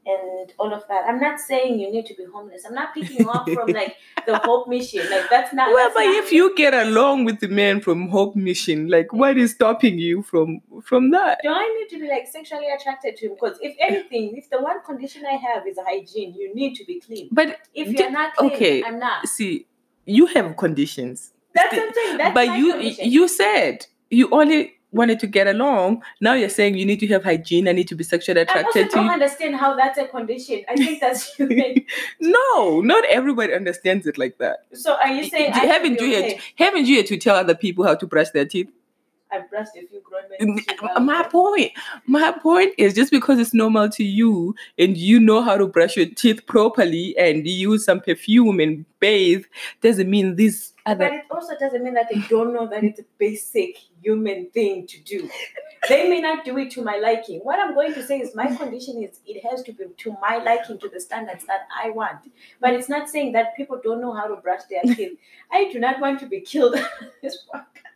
and 0.06 0.52
all 0.58 0.72
of 0.72 0.84
that. 0.88 1.04
I'm 1.08 1.18
not 1.18 1.40
saying 1.40 1.80
you 1.80 1.90
need 1.90 2.06
to 2.06 2.14
be 2.14 2.24
homeless. 2.32 2.64
I'm 2.64 2.74
not 2.74 2.94
picking 2.94 3.28
up 3.28 3.48
from 3.48 3.68
like 3.72 3.96
the 4.24 4.38
Hope 4.44 4.68
Mission. 4.68 5.00
Like, 5.10 5.28
that's 5.28 5.52
not. 5.52 5.68
Well, 5.68 5.76
that's 5.76 5.94
but 5.94 6.04
not 6.04 6.24
if 6.24 6.32
you 6.32 6.54
get 6.54 6.74
along 6.74 7.24
with 7.24 7.40
the 7.40 7.48
man 7.48 7.80
from 7.80 8.08
Hope 8.08 8.36
Mission, 8.36 8.88
like 8.88 9.12
what 9.12 9.36
is 9.36 9.52
stopping 9.52 9.98
you 9.98 10.22
from 10.22 10.60
from 10.82 11.10
that? 11.10 11.40
do 11.42 11.50
I 11.50 11.66
need 11.78 11.96
to 11.96 12.00
be 12.02 12.08
like 12.08 12.26
sexually 12.28 12.66
attracted 12.70 13.16
to 13.16 13.26
him? 13.26 13.34
Because 13.34 13.58
if 13.60 13.76
anything, 13.80 14.36
if 14.36 14.48
the 14.50 14.60
one 14.60 14.80
condition 14.84 15.24
I 15.26 15.34
have 15.36 15.66
is 15.66 15.76
hygiene, 15.84 16.34
you 16.34 16.54
need 16.54 16.74
to 16.76 16.84
be 16.84 17.00
clean. 17.00 17.28
But 17.32 17.58
If 17.74 17.88
you're 17.88 18.10
not 18.10 18.34
clean, 18.36 18.52
okay, 18.52 18.84
I'm 18.84 18.98
not. 19.00 19.26
see, 19.26 19.66
you 20.04 20.26
have 20.26 20.56
conditions, 20.56 21.32
That's 21.52 21.74
saying. 21.74 22.18
That's 22.18 22.32
but 22.34 22.56
you 22.56 22.72
condition. 22.72 23.10
you 23.10 23.26
said 23.28 23.86
you 24.08 24.28
only 24.30 24.75
wanted 24.96 25.20
to 25.20 25.26
get 25.26 25.46
along. 25.46 26.02
Now 26.20 26.34
you're 26.34 26.48
saying 26.48 26.76
you 26.76 26.86
need 26.86 27.00
to 27.00 27.06
have 27.08 27.24
hygiene. 27.24 27.68
I 27.68 27.72
need 27.72 27.88
to 27.88 27.94
be 27.94 28.04
sexually 28.04 28.40
I 28.40 28.44
also 28.44 28.58
attracted 28.60 28.90
to 28.90 28.98
I 28.98 29.02
don't 29.02 29.10
understand 29.12 29.56
how 29.56 29.76
that's 29.76 29.98
a 29.98 30.06
condition. 30.06 30.64
I 30.68 30.74
think 30.76 31.00
that's 31.00 31.34
human. 31.36 31.84
No, 32.20 32.80
not 32.80 33.04
everybody 33.06 33.54
understands 33.54 34.06
it 34.06 34.18
like 34.18 34.38
that. 34.38 34.66
so 34.72 34.96
are 34.96 35.12
you 35.12 35.28
saying 35.28 35.52
haven't 35.52 36.00
you 36.00 36.16
okay? 36.16 36.40
Haven't 36.56 36.86
you 36.86 36.96
yet 36.96 37.06
to 37.06 37.16
tell 37.16 37.36
other 37.36 37.54
people 37.54 37.84
how 37.84 37.94
to 37.94 38.06
brush 38.06 38.30
their 38.30 38.44
teeth? 38.46 38.70
I've 39.32 39.48
brushed 39.50 39.72
a 39.76 39.86
few 39.86 40.00
grown 40.02 40.22
men. 40.38 41.04
My 41.04 41.22
point, 41.24 41.72
my 42.06 42.32
point 42.32 42.72
is 42.78 42.94
just 42.94 43.10
because 43.10 43.38
it's 43.38 43.52
normal 43.54 43.88
to 43.90 44.04
you 44.04 44.54
and 44.78 44.96
you 44.96 45.18
know 45.18 45.42
how 45.42 45.56
to 45.56 45.66
brush 45.66 45.96
your 45.96 46.06
teeth 46.06 46.46
properly 46.46 47.16
and 47.18 47.46
use 47.46 47.84
some 47.84 48.00
perfume 48.00 48.60
and 48.60 48.84
bathe 49.00 49.44
doesn't 49.82 50.08
mean 50.08 50.36
this 50.36 50.72
But 50.84 50.92
other. 50.92 51.04
it 51.06 51.24
also 51.30 51.54
doesn't 51.58 51.82
mean 51.82 51.94
that 51.94 52.06
they 52.12 52.20
don't 52.28 52.54
know 52.54 52.66
that 52.68 52.84
it's 52.84 53.00
a 53.00 53.04
basic 53.18 53.76
human 54.02 54.48
thing 54.50 54.86
to 54.86 55.00
do. 55.00 55.28
They 55.88 56.08
may 56.08 56.20
not 56.20 56.44
do 56.44 56.56
it 56.58 56.70
to 56.72 56.82
my 56.82 56.96
liking. 56.98 57.40
What 57.40 57.58
I'm 57.60 57.74
going 57.74 57.94
to 57.94 58.02
say 58.06 58.18
is 58.20 58.34
my 58.34 58.46
condition 58.54 59.02
is 59.02 59.20
it 59.26 59.44
has 59.48 59.62
to 59.64 59.72
be 59.72 59.84
to 59.98 60.16
my 60.22 60.38
liking 60.38 60.78
to 60.80 60.88
the 60.88 61.00
standards 61.00 61.44
that 61.46 61.66
I 61.84 61.90
want. 61.90 62.18
But 62.60 62.74
it's 62.74 62.88
not 62.88 63.08
saying 63.08 63.32
that 63.32 63.56
people 63.56 63.80
don't 63.82 64.00
know 64.00 64.12
how 64.12 64.26
to 64.28 64.36
brush 64.36 64.62
their 64.70 64.82
teeth. 64.82 65.18
I 65.52 65.70
do 65.72 65.78
not 65.78 66.00
want 66.00 66.20
to 66.20 66.26
be 66.26 66.40
killed 66.40 66.74
on 66.76 66.84
this 67.22 67.38
podcast. 67.52 67.92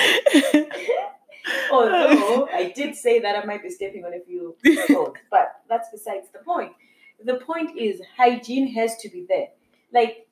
Although 1.72 2.48
I 2.52 2.72
did 2.74 2.94
say 2.94 3.20
that 3.20 3.36
I 3.36 3.44
might 3.44 3.62
be 3.62 3.70
stepping 3.70 4.04
on 4.04 4.14
a 4.14 4.20
few 4.20 4.56
toes, 4.88 5.14
but 5.30 5.62
that's 5.68 5.88
besides 5.90 6.28
the 6.32 6.40
point. 6.40 6.72
The 7.24 7.36
point 7.36 7.78
is 7.78 8.00
hygiene 8.16 8.68
has 8.74 8.96
to 8.98 9.08
be 9.08 9.26
there. 9.28 9.48
Like 9.92 10.26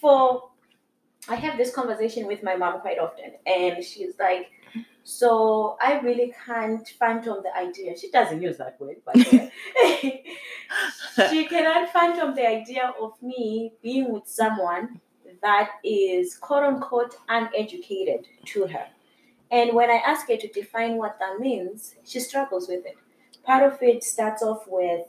for 0.00 0.50
I 1.28 1.36
have 1.36 1.56
this 1.56 1.74
conversation 1.74 2.26
with 2.26 2.42
my 2.42 2.56
mom 2.56 2.80
quite 2.80 2.98
often, 2.98 3.32
and 3.46 3.82
she's 3.82 4.18
like, 4.18 4.50
"So 5.02 5.76
I 5.80 6.00
really 6.00 6.34
can't 6.46 6.86
phantom 6.98 7.42
the 7.42 7.56
idea." 7.56 7.96
She 7.96 8.10
doesn't 8.10 8.42
use 8.42 8.58
that 8.58 8.78
word, 8.80 8.96
but 9.04 9.16
she 11.30 11.46
cannot 11.46 11.90
phantom 11.90 12.34
the 12.34 12.46
idea 12.46 12.92
of 13.00 13.12
me 13.22 13.72
being 13.82 14.12
with 14.12 14.26
someone 14.26 15.00
that 15.44 15.72
is 15.84 16.36
quote 16.36 16.64
unquote 16.64 17.14
uneducated 17.28 18.26
to 18.46 18.66
her. 18.66 18.86
And 19.50 19.74
when 19.74 19.90
I 19.90 20.00
ask 20.04 20.26
her 20.28 20.36
to 20.36 20.48
define 20.48 20.96
what 20.96 21.18
that 21.20 21.38
means, 21.38 21.94
she 22.04 22.18
struggles 22.18 22.66
with 22.66 22.84
it. 22.86 22.96
Part 23.44 23.62
of 23.62 23.78
it 23.82 24.02
starts 24.02 24.42
off 24.42 24.64
with, 24.66 25.06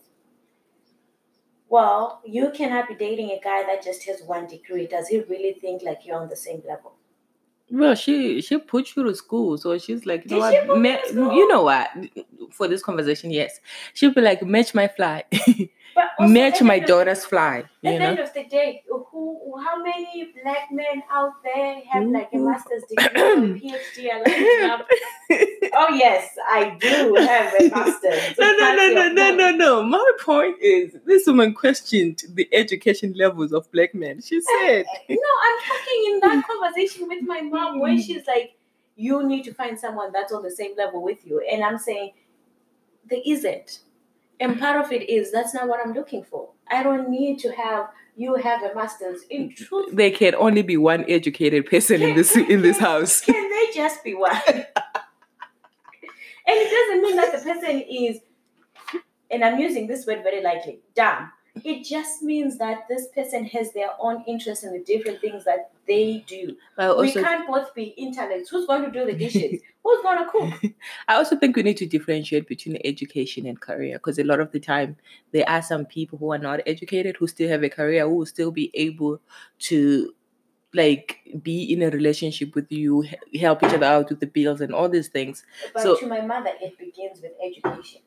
well, 1.70 2.22
you 2.26 2.52
cannot 2.52 2.90
be 2.90 2.96
dating 2.96 3.32
a 3.32 3.40
guy 3.42 3.64
that 3.64 3.82
just 3.84 4.04
has 4.06 4.22
one 4.24 4.46
degree. 4.46 4.88
Does 4.88 5.08
he 5.08 5.22
really 5.22 5.54
think 5.54 5.82
like 5.84 6.06
you're 6.06 6.20
on 6.20 6.30
the 6.30 6.36
same 6.36 6.62
level? 6.68 6.94
Well, 7.72 7.96
she 7.96 8.42
she 8.42 8.58
put 8.60 8.96
you 8.96 9.04
to 9.06 9.16
school, 9.16 9.58
so 9.58 9.76
she's 9.80 10.06
like, 10.06 10.30
you 10.30 10.38
know 10.38 10.52
Did 10.52 10.68
what? 10.68 10.78
me 10.80 11.00
you 11.36 11.48
know 11.48 11.64
what? 11.64 11.90
For 12.52 12.68
this 12.68 12.84
conversation, 12.84 13.32
yes, 13.32 13.60
she'll 13.96 14.14
be 14.14 14.22
like, 14.22 14.44
match 14.44 14.76
my 14.76 14.88
fly, 14.88 15.24
match 16.20 16.62
my 16.62 16.78
daughter's 16.78 17.26
fly. 17.26 17.64
At 17.88 17.94
the 17.94 18.00
know, 18.00 18.10
end 18.10 18.20
of 18.20 18.34
the 18.34 18.44
day, 18.46 18.84
who, 18.88 19.56
how 19.64 19.82
many 19.82 20.34
black 20.44 20.70
men 20.72 21.04
out 21.12 21.34
there 21.44 21.82
have 21.92 22.08
like 22.08 22.30
a 22.34 22.38
Mhm. 22.38 22.46
master's 22.46 22.84
degree 22.84 23.22
or 23.22 23.34
a 23.34 23.60
PhD? 23.60 24.08
lining? 24.26 24.86
Oh 25.78 25.90
yes, 25.94 26.30
I 26.48 26.78
do 26.80 27.16
have 27.16 27.54
a 27.60 27.70
master's. 27.70 28.38
no, 28.40 28.56
no, 28.58 28.76
no, 28.76 28.94
no, 28.94 29.12
no, 29.12 29.36
no, 29.36 29.52
no. 29.52 29.84
My 29.84 30.12
point 30.22 30.56
is, 30.62 30.96
this 31.06 31.28
woman 31.28 31.54
questioned 31.54 32.24
the 32.34 32.48
education 32.54 33.14
levels 33.18 33.52
of 33.52 33.70
black 33.72 33.94
men. 33.94 34.22
She 34.22 34.38
eh, 34.38 34.40
eh, 34.40 34.42
said, 34.62 34.86
No, 35.10 35.18
I'm 35.44 35.60
talking 35.68 36.04
in 36.08 36.20
that 36.22 36.48
conversation 36.48 37.08
with 37.08 37.24
my 37.24 37.42
mom 37.42 37.80
when 37.80 37.98
mm. 37.98 38.06
she's 38.06 38.26
like, 38.26 38.56
you 38.96 39.24
need 39.28 39.44
to 39.44 39.54
find 39.54 39.78
someone 39.78 40.12
that's 40.12 40.32
on 40.32 40.44
the 40.44 40.52
same 40.52 40.76
level 40.78 41.02
with 41.04 41.26
you. 41.26 41.46
And 41.52 41.64
I'm 41.64 41.78
saying, 41.78 42.12
there 43.10 43.20
isn't. 43.26 43.82
And 44.40 44.60
part 44.60 44.84
of 44.84 44.92
it 44.92 45.10
is 45.10 45.32
that's 45.32 45.54
not 45.54 45.68
what 45.68 45.80
I'm 45.86 45.94
looking 45.94 46.24
for. 46.24 46.50
I 46.70 46.84
don't 46.84 47.10
need 47.10 47.40
to 47.40 47.52
have 47.52 47.90
you 48.18 48.36
have 48.36 48.64
a 48.64 48.74
master's. 48.74 49.24
In 49.30 49.54
truth, 49.54 49.90
there 49.94 50.12
can 50.12 50.36
only 50.36 50.62
be 50.62 50.78
one 50.78 51.06
educated 51.10 51.66
person 51.66 52.02
in 52.02 52.16
this 52.16 52.36
in 52.36 52.62
this 52.62 52.80
house. 52.80 53.22
can 53.22 53.50
they 53.50 53.74
just 53.74 54.04
be 54.04 54.14
one? 54.14 54.32
and 54.48 54.66
it 56.48 56.72
doesn't 56.72 57.02
mean 57.02 57.16
that 57.18 57.32
the 57.34 57.40
person 57.40 57.82
is, 57.82 58.20
and 59.30 59.44
I'm 59.44 59.60
using 59.60 59.88
this 59.88 60.06
word 60.06 60.24
very 60.24 60.42
lightly, 60.42 60.80
dumb. 60.96 61.32
It 61.64 61.84
just 61.86 62.22
means 62.22 62.58
that 62.58 62.88
this 62.90 63.08
person 63.08 63.46
has 63.46 63.72
their 63.72 63.90
own 64.00 64.24
interest 64.28 64.64
in 64.64 64.74
the 64.74 64.80
different 64.84 65.22
things 65.22 65.46
that 65.46 65.72
they 65.88 66.24
do. 66.28 66.58
But 66.76 66.98
we 66.98 67.12
can't 67.14 67.48
both 67.48 67.74
be 67.74 67.94
intellects. 67.98 68.50
Who's 68.50 68.68
going 68.68 68.84
to 68.84 68.92
do 68.92 69.06
the 69.06 69.14
dishes? 69.18 69.62
Who's 69.84 70.02
going 70.02 70.18
to 70.18 70.30
cook? 70.30 70.72
I 71.08 71.16
also 71.16 71.38
think 71.38 71.56
we 71.56 71.64
need 71.64 71.78
to 71.78 71.86
differentiate 71.86 72.48
between 72.48 72.78
education 72.84 73.46
and 73.46 73.60
career 73.60 73.94
because 73.98 74.20
a 74.20 74.24
lot 74.24 74.40
of 74.40 74.52
the 74.52 74.60
time 74.60 74.98
there 75.32 75.48
are 75.48 75.62
some 75.62 75.86
people 75.86 76.18
who 76.18 76.34
are 76.34 76.38
not 76.40 76.60
educated 76.66 77.16
who 77.18 77.28
still 77.28 77.50
have 77.50 77.64
a 77.64 77.70
career 77.70 78.04
who 78.08 78.16
will 78.16 78.26
still 78.26 78.52
be 78.52 78.70
able 78.74 79.22
to 79.60 80.14
like 80.74 81.20
be 81.42 81.72
in 81.72 81.82
a 81.84 81.90
relationship 81.90 82.54
with 82.54 82.70
you, 82.70 83.06
help 83.40 83.64
each 83.64 83.74
other 83.74 83.86
out 83.86 84.10
with 84.10 84.20
the 84.20 84.28
bills 84.28 84.60
and 84.60 84.74
all 84.74 84.90
these 84.90 85.08
things. 85.08 85.46
But 85.74 85.84
So- 85.84 85.96
to 86.00 86.08
my 86.08 86.20
mother, 86.22 86.52
it 86.62 86.78
begins 86.78 87.22
with 87.22 87.32
education, 87.42 88.02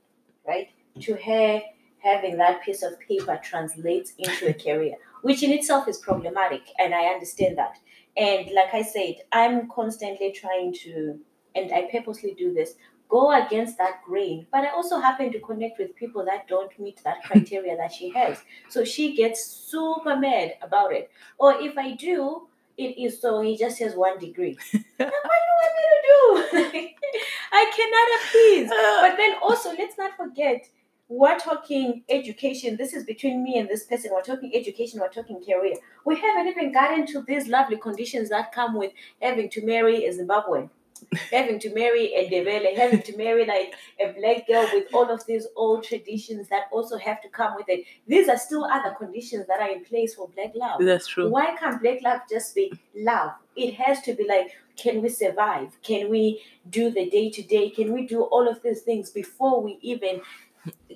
right? 0.47 0.69
To 1.00 1.14
her, 1.14 1.62
having 2.02 2.37
that 2.38 2.62
piece 2.62 2.83
of 2.83 2.99
paper 3.00 3.38
translates 3.43 4.12
into 4.19 4.49
a 4.49 4.55
career, 4.55 4.95
which 5.23 5.43
in 5.43 5.52
itself 5.52 5.88
is 5.88 5.99
problematic, 5.99 6.62
and 6.78 6.95
I 6.95 7.07
understand 7.07 7.59
that. 7.59 7.76
And 8.17 8.50
like 8.52 8.75
I 8.75 8.83
said, 8.83 9.17
I'm 9.33 9.69
constantly 9.69 10.33
trying 10.33 10.75
to, 10.85 11.19
and 11.55 11.73
I 11.73 11.88
purposely 11.90 12.35
do 12.35 12.52
this, 12.52 12.75
go 13.09 13.31
against 13.33 13.78
that 13.78 14.02
grain. 14.05 14.47
But 14.52 14.64
I 14.64 14.71
also 14.71 14.99
happen 14.99 15.33
to 15.33 15.40
connect 15.40 15.78
with 15.78 15.95
people 15.97 16.25
that 16.26 16.49
don't 16.49 16.76
meet 16.78 17.02
that 17.05 17.23
criteria 17.25 17.76
that 17.76 17.93
she 17.93 18.11
has. 18.11 18.38
So 18.69 18.85
she 18.85 19.14
gets 19.17 19.45
super 19.45 20.17
mad 20.17 20.55
about 20.62 20.93
it. 20.93 21.11
Or 21.38 21.61
if 21.61 21.78
I 21.78 21.95
do, 21.95 22.49
it 22.76 22.97
is 22.99 23.21
so 23.21 23.40
he 23.40 23.57
just 23.57 23.78
has 23.81 23.95
one 23.95 24.19
degree. 24.19 24.57
Like, 24.99 25.12
what 25.12 25.38
do 25.40 25.47
you 25.49 25.57
want 25.61 26.73
me 26.73 26.73
to 26.73 26.83
do? 26.83 26.88
I 27.52 27.73
cannot 27.76 28.09
appease. 28.19 28.71
But 29.00 29.17
then 29.17 29.37
also, 29.43 29.71
let's 29.76 29.97
not 29.97 30.17
forget, 30.17 30.69
we're 31.09 31.38
talking 31.38 32.03
education. 32.09 32.77
This 32.77 32.93
is 32.93 33.05
between 33.05 33.43
me 33.43 33.59
and 33.59 33.69
this 33.69 33.85
person. 33.85 34.11
We're 34.12 34.23
talking 34.23 34.53
education, 34.55 35.00
we're 35.00 35.09
talking 35.09 35.43
career. 35.43 35.75
We 36.05 36.17
haven't 36.17 36.49
even 36.49 36.73
gotten 36.73 37.07
to 37.09 37.23
these 37.23 37.49
lovely 37.49 37.79
conditions 37.79 38.29
that 38.29 38.53
come 38.53 38.77
with 38.77 38.93
having 39.21 39.49
to 39.50 39.65
marry 39.65 40.05
a 40.05 40.12
Zimbabwean, 40.12 40.69
having 41.31 41.59
to 41.61 41.75
marry 41.75 42.12
a 42.15 42.29
Ndebele, 42.29 42.77
having 42.77 43.03
to 43.03 43.17
marry 43.17 43.47
like 43.47 43.73
a 44.05 44.12
black 44.12 44.47
girl 44.47 44.69
with 44.75 44.93
all 44.93 45.11
of 45.11 45.25
these 45.25 45.47
old 45.57 45.85
traditions 45.85 46.49
that 46.49 46.65
also 46.71 46.99
have 46.99 47.23
to 47.23 47.29
come 47.31 47.55
with 47.57 47.67
it. 47.69 47.85
These 48.07 48.29
are 48.29 48.37
still 48.37 48.65
other 48.65 48.95
conditions 48.95 49.47
that 49.47 49.61
are 49.61 49.71
in 49.71 49.85
place 49.85 50.15
for 50.15 50.29
black 50.29 50.53
love. 50.55 50.81
That's 50.81 51.07
true. 51.07 51.31
Why 51.31 51.57
can't 51.57 51.81
black 51.81 52.03
love 52.03 52.21
just 52.31 52.55
be 52.55 52.71
love? 52.95 53.33
It 53.57 53.75
has 53.75 54.03
to 54.03 54.15
be 54.15 54.27
like, 54.29 54.53
can 54.77 55.03
we 55.03 55.09
survive? 55.09 55.77
Can 55.83 56.09
we 56.11 56.41
do 56.71 56.91
the 56.91 57.11
day 57.11 57.31
to 57.31 57.43
day? 57.43 57.71
Can 57.71 57.93
we 57.93 58.07
do 58.07 58.23
all 58.23 58.47
of 58.47 58.62
these 58.62 58.83
things 58.83 59.11
before 59.11 59.61
we 59.61 59.79
even 59.83 60.21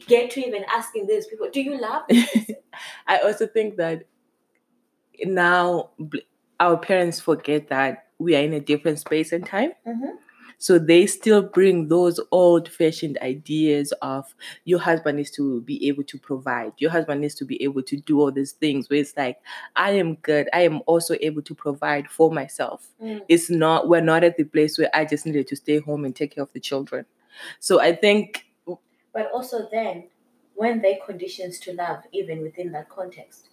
get 0.07 0.31
to 0.33 0.47
even 0.47 0.65
asking 0.75 1.07
these 1.07 1.27
people, 1.27 1.49
do 1.53 1.61
you 1.61 1.81
love 1.81 2.03
this? 2.09 2.51
I 3.07 3.19
also 3.19 3.47
think 3.47 3.77
that 3.77 4.05
now 5.25 5.91
our 6.61 6.77
parents 6.77 7.21
forget 7.21 7.69
that 7.69 8.07
we 8.19 8.37
are 8.37 8.43
in 8.43 8.53
a 8.53 8.61
different 8.61 8.99
space 8.99 9.33
and 9.33 9.45
time. 9.45 9.73
Mhm. 9.87 10.17
So 10.59 10.79
they 10.79 11.07
still 11.07 11.43
bring 11.43 11.89
those 11.89 12.21
old 12.31 12.69
fashioned 12.69 13.19
ideas 13.21 13.93
of 14.01 14.33
your 14.65 14.79
husband 14.79 15.17
needs 15.17 15.33
to 15.33 15.61
be 15.63 15.89
able 15.89 16.05
to 16.05 16.17
provide, 16.17 16.73
your 16.79 16.93
husband 16.93 17.21
needs 17.21 17.35
to 17.37 17.45
be 17.45 17.61
able 17.65 17.83
to 17.83 17.97
do 17.97 18.21
all 18.21 18.31
these 18.31 18.53
things 18.53 18.89
where 18.89 19.01
it's 19.01 19.17
like, 19.17 19.39
I 19.75 19.91
am 19.91 20.15
good, 20.17 20.49
I 20.53 20.61
am 20.61 20.81
also 20.87 21.17
able 21.21 21.43
to 21.43 21.55
provide 21.55 22.09
for 22.09 22.31
myself. 22.31 22.89
Mm. 23.03 23.23
It's 23.29 23.51
not, 23.51 23.89
we're 23.89 24.03
not 24.03 24.23
at 24.23 24.37
the 24.37 24.45
place 24.45 24.79
where 24.79 24.89
I 24.95 25.05
just 25.05 25.27
needed 25.27 25.49
to 25.49 25.57
stay 25.57 25.81
home 25.81 26.05
and 26.05 26.15
take 26.15 26.37
care 26.37 26.45
of 26.45 26.53
the 26.53 26.61
children. 26.61 27.07
So 27.59 27.81
I 27.81 27.97
think 27.97 28.47
But 29.13 29.31
also 29.33 29.69
then, 29.71 30.05
when 30.55 30.81
they 30.83 31.01
conditions 31.05 31.59
to 31.61 31.73
love, 31.73 32.03
even 32.13 32.43
within 32.43 32.73
that 32.73 32.89
context. 32.89 33.49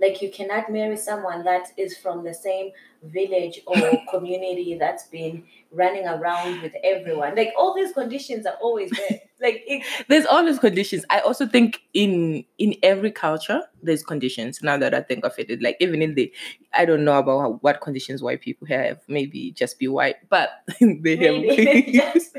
Like 0.00 0.22
you 0.22 0.30
cannot 0.30 0.70
marry 0.70 0.96
someone 0.96 1.42
that 1.44 1.72
is 1.76 1.96
from 1.96 2.22
the 2.22 2.32
same 2.32 2.70
village 3.02 3.60
or 3.66 3.76
community 4.10 4.76
that's 4.78 5.04
been 5.08 5.44
running 5.72 6.06
around 6.06 6.62
with 6.62 6.72
everyone. 6.84 7.34
Like 7.34 7.52
all 7.58 7.74
these 7.74 7.92
conditions 7.92 8.46
are 8.46 8.56
always 8.60 8.90
there. 8.90 9.20
Like 9.40 9.62
it, 9.68 9.84
there's 10.08 10.26
always 10.26 10.58
conditions 10.58 11.04
i 11.10 11.20
also 11.20 11.46
think 11.46 11.82
in 11.94 12.44
in 12.58 12.74
every 12.82 13.12
culture 13.12 13.62
there's 13.84 14.02
conditions 14.02 14.64
now 14.64 14.76
that 14.76 14.94
i 14.94 15.00
think 15.00 15.24
of 15.24 15.32
it 15.38 15.62
like 15.62 15.76
even 15.78 16.02
in 16.02 16.16
the 16.16 16.32
i 16.74 16.84
don't 16.84 17.04
know 17.04 17.16
about 17.16 17.38
how, 17.38 17.52
what 17.60 17.80
conditions 17.80 18.20
white 18.20 18.40
people 18.40 18.66
have 18.66 18.98
maybe 19.06 19.52
just 19.52 19.78
be 19.78 19.86
white 19.86 20.16
but 20.28 20.64
they 20.80 20.86
maybe 20.96 21.96
have 21.98 22.14
just 22.14 22.36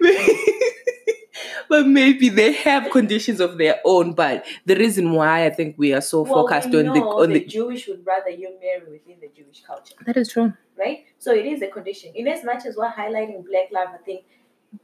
but 1.68 1.86
maybe 1.86 2.28
they 2.28 2.52
have 2.52 2.90
conditions 2.90 3.40
of 3.40 3.58
their 3.58 3.80
own 3.84 4.12
but 4.12 4.44
the 4.66 4.74
reason 4.76 5.12
why 5.12 5.46
i 5.46 5.50
think 5.50 5.74
we 5.78 5.92
are 5.92 6.00
so 6.00 6.22
well, 6.22 6.46
focused 6.46 6.70
we 6.70 6.80
on 6.80 6.86
the 6.92 7.00
on 7.00 7.28
the 7.30 7.38
the 7.38 7.46
Jewish 7.46 7.86
would 7.88 8.04
rather 8.04 8.30
you 8.30 8.54
marry 8.60 8.90
within 8.90 9.18
the 9.20 9.28
Jewish 9.34 9.62
culture. 9.64 9.94
that 10.06 10.16
is 10.16 10.28
true 10.32 10.52
right? 10.78 11.04
So 11.18 11.32
it 11.32 11.46
is 11.46 11.62
a 11.62 11.68
condition. 11.68 12.12
In 12.14 12.28
as 12.28 12.44
much 12.44 12.66
as 12.66 12.76
we're 12.76 12.90
highlighting 12.90 13.44
black 13.46 13.70
love, 13.72 13.88
I 13.94 13.98
think 13.98 14.24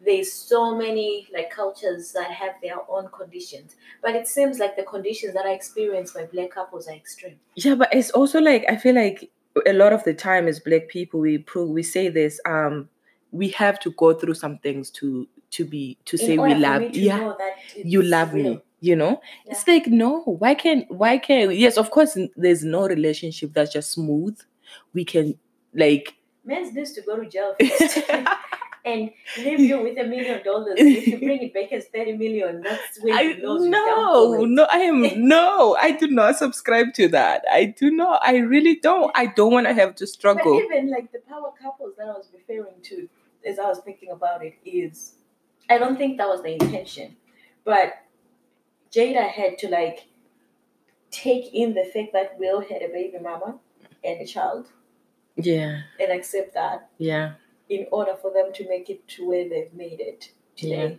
there's 0.04 0.32
so 0.32 0.76
many 0.76 1.28
like 1.32 1.50
cultures 1.50 2.12
that 2.12 2.30
have 2.30 2.54
their 2.62 2.76
own 2.88 3.08
conditions. 3.08 3.76
But 4.02 4.14
it 4.14 4.28
seems 4.28 4.58
like 4.58 4.76
the 4.76 4.82
conditions 4.82 5.34
that 5.34 5.46
are 5.46 5.54
experienced 5.54 6.14
by 6.14 6.26
black 6.26 6.50
couples 6.50 6.88
are 6.88 6.94
extreme. 6.94 7.36
Yeah, 7.56 7.74
but 7.74 7.88
it's 7.92 8.10
also 8.10 8.40
like 8.40 8.64
I 8.68 8.76
feel 8.76 8.94
like 8.94 9.30
a 9.66 9.72
lot 9.72 9.92
of 9.92 10.04
the 10.04 10.14
time 10.14 10.46
as 10.46 10.60
black 10.60 10.88
people 10.88 11.20
we 11.20 11.38
prove 11.38 11.70
we 11.70 11.82
say 11.82 12.08
this 12.08 12.40
um 12.46 12.88
we 13.32 13.48
have 13.50 13.78
to 13.80 13.90
go 13.92 14.14
through 14.14 14.34
some 14.34 14.58
things 14.58 14.90
to 14.90 15.26
to 15.50 15.64
be 15.64 15.96
to 16.04 16.16
In 16.20 16.26
say 16.26 16.38
we 16.38 16.54
love 16.54 16.82
yeah 16.94 17.32
you. 17.76 18.02
love 18.02 18.32
real. 18.34 18.54
me 18.54 18.60
you 18.80 18.94
know? 18.94 19.20
It's 19.46 19.66
like 19.66 19.86
no 19.88 20.20
why 20.22 20.54
can't 20.54 20.88
why 20.90 21.18
can't 21.18 21.56
yes 21.56 21.76
of 21.76 21.90
course 21.90 22.16
there's 22.36 22.62
no 22.64 22.86
relationship 22.86 23.52
that's 23.52 23.72
just 23.72 23.90
smooth. 23.92 24.38
We 24.94 25.04
can 25.04 25.38
like 25.74 26.14
Men's 26.44 26.72
needs 26.74 26.92
to 26.92 27.02
go 27.02 27.16
to 27.16 27.28
jail 27.28 27.54
first 27.60 27.98
and 28.84 29.10
leave 29.38 29.60
you 29.60 29.82
with 29.82 29.98
a 29.98 30.04
million 30.04 30.42
dollars. 30.44 30.74
If 30.78 31.06
you 31.08 31.18
bring 31.18 31.42
it 31.42 31.52
back 31.52 31.72
as 31.72 31.86
30 31.86 32.16
million, 32.16 32.62
that's 32.62 33.00
when 33.02 33.12
I 33.14 33.22
you 33.22 33.42
know 33.42 33.58
you're 33.62 33.70
down 33.72 33.72
no 33.72 34.44
no 34.44 34.66
I 34.70 34.78
am 34.78 35.02
no 35.28 35.76
I 35.80 35.90
do 35.92 36.06
not 36.06 36.36
subscribe 36.36 36.94
to 36.94 37.08
that. 37.08 37.44
I 37.50 37.64
do 37.64 37.90
not 37.90 38.20
I 38.24 38.36
really 38.38 38.76
don't. 38.76 39.10
I 39.14 39.26
don't 39.26 39.52
want 39.52 39.66
to 39.66 39.74
have 39.74 39.94
to 39.96 40.04
But 40.04 40.08
struggle. 40.08 40.54
even 40.60 40.90
like 40.90 41.10
the 41.12 41.18
power 41.28 41.52
couples 41.60 41.94
that 41.98 42.04
I 42.06 42.12
was 42.12 42.28
referring 42.32 42.80
to 42.84 43.08
as 43.46 43.58
I 43.58 43.66
was 43.66 43.80
thinking 43.80 44.10
about 44.10 44.44
it 44.44 44.54
is 44.64 45.14
I 45.70 45.78
don't 45.78 45.96
think 45.96 46.16
that 46.18 46.28
was 46.28 46.42
the 46.42 46.52
intention. 46.52 47.16
But 47.64 47.94
Jada 48.90 49.28
had 49.28 49.58
to 49.58 49.68
like 49.68 50.08
take 51.10 51.52
in 51.54 51.74
the 51.74 51.84
fact 51.84 52.12
that 52.12 52.38
Will 52.38 52.60
had 52.60 52.82
a 52.82 52.88
baby 52.88 53.18
mama 53.20 53.58
and 54.04 54.20
a 54.20 54.26
child 54.26 54.68
yeah 55.36 55.82
and 56.00 56.12
accept 56.12 56.54
that 56.54 56.90
yeah 56.98 57.32
in 57.68 57.86
order 57.92 58.14
for 58.20 58.32
them 58.32 58.52
to 58.52 58.68
make 58.68 58.90
it 58.90 59.06
to 59.08 59.28
where 59.28 59.48
they've 59.48 59.72
made 59.74 60.00
it 60.00 60.30
today. 60.56 60.98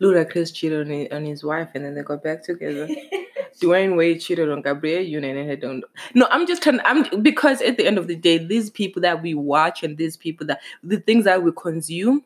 Ludacris 0.00 0.52
cheated 0.52 1.12
on 1.12 1.24
his 1.24 1.44
wife 1.44 1.68
and 1.74 1.84
then 1.84 1.94
they 1.94 2.02
got 2.02 2.22
back 2.22 2.42
together 2.42 2.88
Dwyane 3.60 3.96
Wade 3.96 4.20
cheated 4.20 4.50
on 4.50 4.62
Gabrielle 4.62 5.02
Union 5.02 5.36
and 5.36 5.48
had 5.48 5.60
done. 5.60 5.82
No, 6.14 6.26
I'm 6.30 6.46
just 6.46 6.62
trying. 6.62 6.80
I'm 6.84 7.22
because 7.22 7.62
at 7.62 7.76
the 7.76 7.86
end 7.86 7.98
of 7.98 8.06
the 8.06 8.16
day, 8.16 8.38
these 8.38 8.70
people 8.70 9.02
that 9.02 9.22
we 9.22 9.34
watch 9.34 9.82
and 9.82 9.96
these 9.96 10.16
people 10.16 10.46
that 10.48 10.60
the 10.82 11.00
things 11.00 11.24
that 11.24 11.42
we 11.42 11.52
consume, 11.52 12.24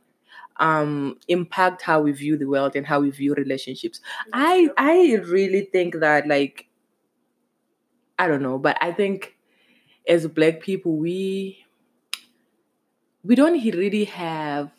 um, 0.56 1.18
impact 1.28 1.82
how 1.82 2.00
we 2.00 2.12
view 2.12 2.36
the 2.36 2.46
world 2.46 2.76
and 2.76 2.86
how 2.86 3.00
we 3.00 3.10
view 3.10 3.34
relationships. 3.34 4.00
I 4.32 4.68
I 4.76 5.16
really 5.24 5.62
think 5.62 5.96
that 5.96 6.26
like, 6.26 6.68
I 8.18 8.26
don't 8.26 8.42
know, 8.42 8.58
but 8.58 8.76
I 8.80 8.92
think 8.92 9.36
as 10.08 10.26
black 10.26 10.60
people 10.60 10.96
we 10.96 11.64
we 13.22 13.34
don't 13.34 13.52
really 13.52 14.04
have 14.04 14.70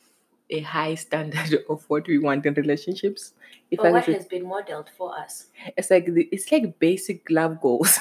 a 0.52 0.62
high 0.62 0.96
standard 0.96 1.64
of 1.70 1.84
what 1.90 2.08
we 2.08 2.20
want 2.20 2.46
in 2.46 2.54
relationships. 2.56 3.34
If 3.72 3.78
but 3.80 3.88
I 3.88 3.92
what 3.92 4.06
could- 4.06 4.16
has 4.16 4.26
been 4.26 4.48
modeled 4.48 4.90
for 4.98 5.18
us? 5.18 5.48
it's 5.78 5.90
like 5.90 6.06
the, 6.14 6.28
it's 6.32 6.52
like 6.52 6.78
basic 6.80 7.30
love 7.30 7.62
goals. 7.62 8.00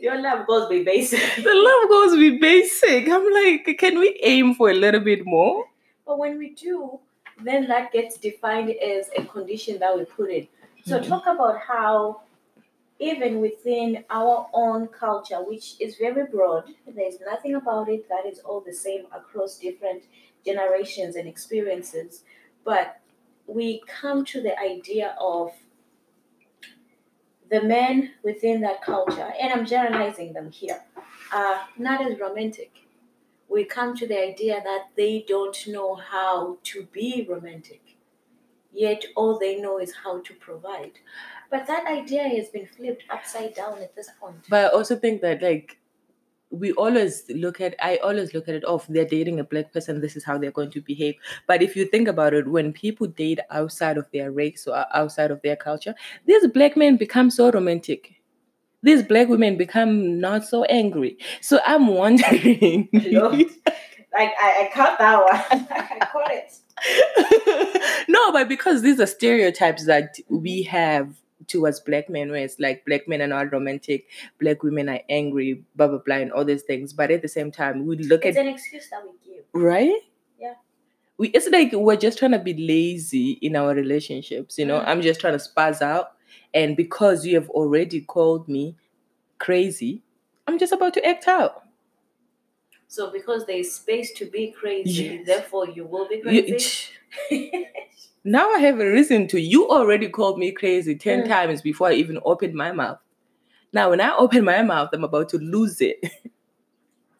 Your 0.00 0.20
love 0.20 0.46
goes 0.46 0.68
be 0.68 0.84
basic. 0.84 1.20
the 1.42 1.54
love 1.54 1.88
goals 1.88 2.16
be 2.16 2.38
basic. 2.38 3.08
I'm 3.08 3.32
like, 3.32 3.76
can 3.78 3.98
we 3.98 4.18
aim 4.22 4.54
for 4.54 4.70
a 4.70 4.74
little 4.74 5.00
bit 5.00 5.24
more? 5.24 5.64
But 6.06 6.18
when 6.18 6.36
we 6.38 6.50
do, 6.50 7.00
then 7.42 7.66
that 7.68 7.90
gets 7.92 8.18
defined 8.18 8.70
as 8.70 9.08
a 9.16 9.24
condition 9.24 9.78
that 9.78 9.96
we 9.96 10.04
put 10.04 10.30
in. 10.30 10.46
So 10.84 11.00
Mhm. 11.00 11.08
talk 11.08 11.26
about 11.26 11.58
how 11.60 12.20
even 12.98 13.40
within 13.40 14.04
our 14.10 14.48
own 14.52 14.86
culture, 14.88 15.42
which 15.42 15.80
is 15.80 15.96
very 15.96 16.26
broad, 16.26 16.64
there's 16.86 17.18
nothing 17.20 17.54
about 17.54 17.88
it 17.88 18.08
that 18.08 18.24
is 18.26 18.38
all 18.40 18.60
the 18.60 18.72
same 18.72 19.06
across 19.12 19.58
different 19.58 20.02
generations 20.44 21.16
and 21.16 21.28
experiences, 21.28 22.24
but 22.64 23.00
we 23.46 23.82
come 23.86 24.24
to 24.24 24.42
the 24.42 24.58
idea 24.58 25.14
of 25.20 25.52
the 27.50 27.62
men 27.62 28.12
within 28.22 28.60
that 28.62 28.82
culture, 28.82 29.32
and 29.40 29.52
I'm 29.52 29.66
generalizing 29.66 30.32
them 30.32 30.50
here, 30.50 30.82
are 31.32 31.60
not 31.78 32.06
as 32.06 32.18
romantic 32.18 32.84
we 33.48 33.64
come 33.64 33.96
to 33.96 34.06
the 34.06 34.20
idea 34.20 34.60
that 34.64 34.88
they 34.96 35.24
don't 35.26 35.66
know 35.68 35.94
how 35.94 36.58
to 36.64 36.86
be 36.92 37.26
romantic. 37.28 37.96
Yet 38.72 39.04
all 39.14 39.38
they 39.38 39.60
know 39.60 39.78
is 39.78 39.94
how 40.02 40.20
to 40.22 40.34
provide. 40.34 40.98
But 41.50 41.66
that 41.68 41.86
idea 41.86 42.24
has 42.28 42.48
been 42.48 42.66
flipped 42.66 43.04
upside 43.08 43.54
down 43.54 43.78
at 43.78 43.94
this 43.94 44.10
point. 44.20 44.44
But 44.48 44.64
I 44.64 44.68
also 44.68 44.96
think 44.96 45.20
that 45.20 45.40
like 45.40 45.78
we 46.54 46.72
always 46.72 47.24
look 47.28 47.60
at 47.60 47.74
I 47.80 47.96
always 47.96 48.34
look 48.34 48.48
at 48.48 48.54
it 48.54 48.64
oh, 48.66 48.74
off 48.74 48.86
they're 48.88 49.04
dating 49.04 49.40
a 49.40 49.44
black 49.44 49.72
person 49.72 50.00
this 50.00 50.16
is 50.16 50.24
how 50.24 50.38
they're 50.38 50.50
going 50.50 50.70
to 50.72 50.80
behave 50.80 51.14
but 51.46 51.62
if 51.62 51.76
you 51.76 51.84
think 51.86 52.08
about 52.08 52.34
it 52.34 52.48
when 52.48 52.72
people 52.72 53.06
date 53.06 53.40
outside 53.50 53.98
of 53.98 54.10
their 54.12 54.32
race 54.32 54.66
or 54.66 54.84
outside 54.94 55.30
of 55.30 55.40
their 55.42 55.56
culture 55.56 55.94
these 56.26 56.46
black 56.48 56.76
men 56.76 56.96
become 56.96 57.30
so 57.30 57.50
romantic 57.50 58.14
these 58.82 59.02
black 59.02 59.28
women 59.28 59.56
become 59.56 60.20
not 60.20 60.44
so 60.44 60.64
angry 60.64 61.18
so 61.40 61.60
i'm 61.66 61.86
wondering 61.88 62.88
Like 64.14 64.32
I, 64.40 64.66
I 64.66 64.70
caught 64.72 64.98
that 64.98 65.20
one. 65.20 65.66
I 66.00 66.06
caught 66.06 66.30
it. 66.30 68.04
no, 68.08 68.32
but 68.32 68.48
because 68.48 68.82
these 68.82 69.00
are 69.00 69.06
stereotypes 69.06 69.86
that 69.86 70.16
we 70.28 70.62
have 70.62 71.16
towards 71.48 71.80
black 71.80 72.08
men, 72.08 72.30
where 72.30 72.44
it's 72.44 72.58
like 72.60 72.84
black 72.84 73.06
men 73.08 73.22
are 73.22 73.26
not 73.26 73.52
romantic, 73.52 74.06
black 74.40 74.62
women 74.62 74.88
are 74.88 75.00
angry, 75.08 75.62
blah 75.76 75.88
blah 75.88 75.98
blah, 75.98 76.16
and 76.16 76.32
all 76.32 76.44
these 76.44 76.62
things. 76.62 76.92
But 76.92 77.10
at 77.10 77.22
the 77.22 77.28
same 77.28 77.50
time, 77.50 77.86
we 77.86 77.96
look 77.96 78.24
It's 78.24 78.36
at 78.36 78.46
it's 78.46 78.48
an 78.48 78.54
excuse 78.54 78.90
that 78.90 79.02
we 79.04 79.10
give. 79.34 79.44
right. 79.52 80.00
Yeah. 80.38 80.54
We, 81.16 81.28
it's 81.28 81.48
like 81.48 81.72
we're 81.72 81.96
just 81.96 82.18
trying 82.18 82.32
to 82.32 82.38
be 82.38 82.54
lazy 82.54 83.32
in 83.42 83.54
our 83.56 83.74
relationships, 83.74 84.58
you 84.58 84.66
know. 84.66 84.80
Mm. 84.80 84.88
I'm 84.88 85.02
just 85.02 85.20
trying 85.20 85.38
to 85.38 85.44
spaz 85.44 85.80
out, 85.82 86.12
and 86.52 86.76
because 86.76 87.24
you 87.24 87.36
have 87.36 87.48
already 87.50 88.00
called 88.00 88.48
me 88.48 88.76
crazy, 89.38 90.02
I'm 90.46 90.58
just 90.58 90.72
about 90.72 90.94
to 90.94 91.06
act 91.06 91.28
out. 91.28 91.62
So 92.88 93.10
because 93.10 93.44
there's 93.46 93.72
space 93.72 94.12
to 94.14 94.24
be 94.26 94.52
crazy, 94.52 95.04
Yes. 95.04 95.26
therefore 95.26 95.68
you 95.68 95.84
will 95.84 96.08
be 96.08 96.16
You- 96.16 96.42
crazy. 96.42 96.88
now 98.24 98.50
I 98.50 98.58
have 98.58 98.80
a 98.80 98.90
reason 98.90 99.28
to. 99.28 99.40
You 99.40 99.68
already 99.68 100.08
called 100.08 100.38
me 100.38 100.50
crazy 100.52 100.96
10 100.96 101.22
Mm. 101.22 101.28
times 101.28 101.62
before 101.62 101.88
I 101.88 101.92
even 101.94 102.18
opened 102.24 102.54
my 102.54 102.72
mouth. 102.72 102.98
Now, 103.72 103.90
when 103.90 104.00
I 104.00 104.14
open 104.16 104.44
my 104.44 104.62
mouth, 104.62 104.90
I'm 104.92 105.04
about 105.04 105.28
to 105.30 105.38
lose 105.38 105.80
it. 105.80 105.98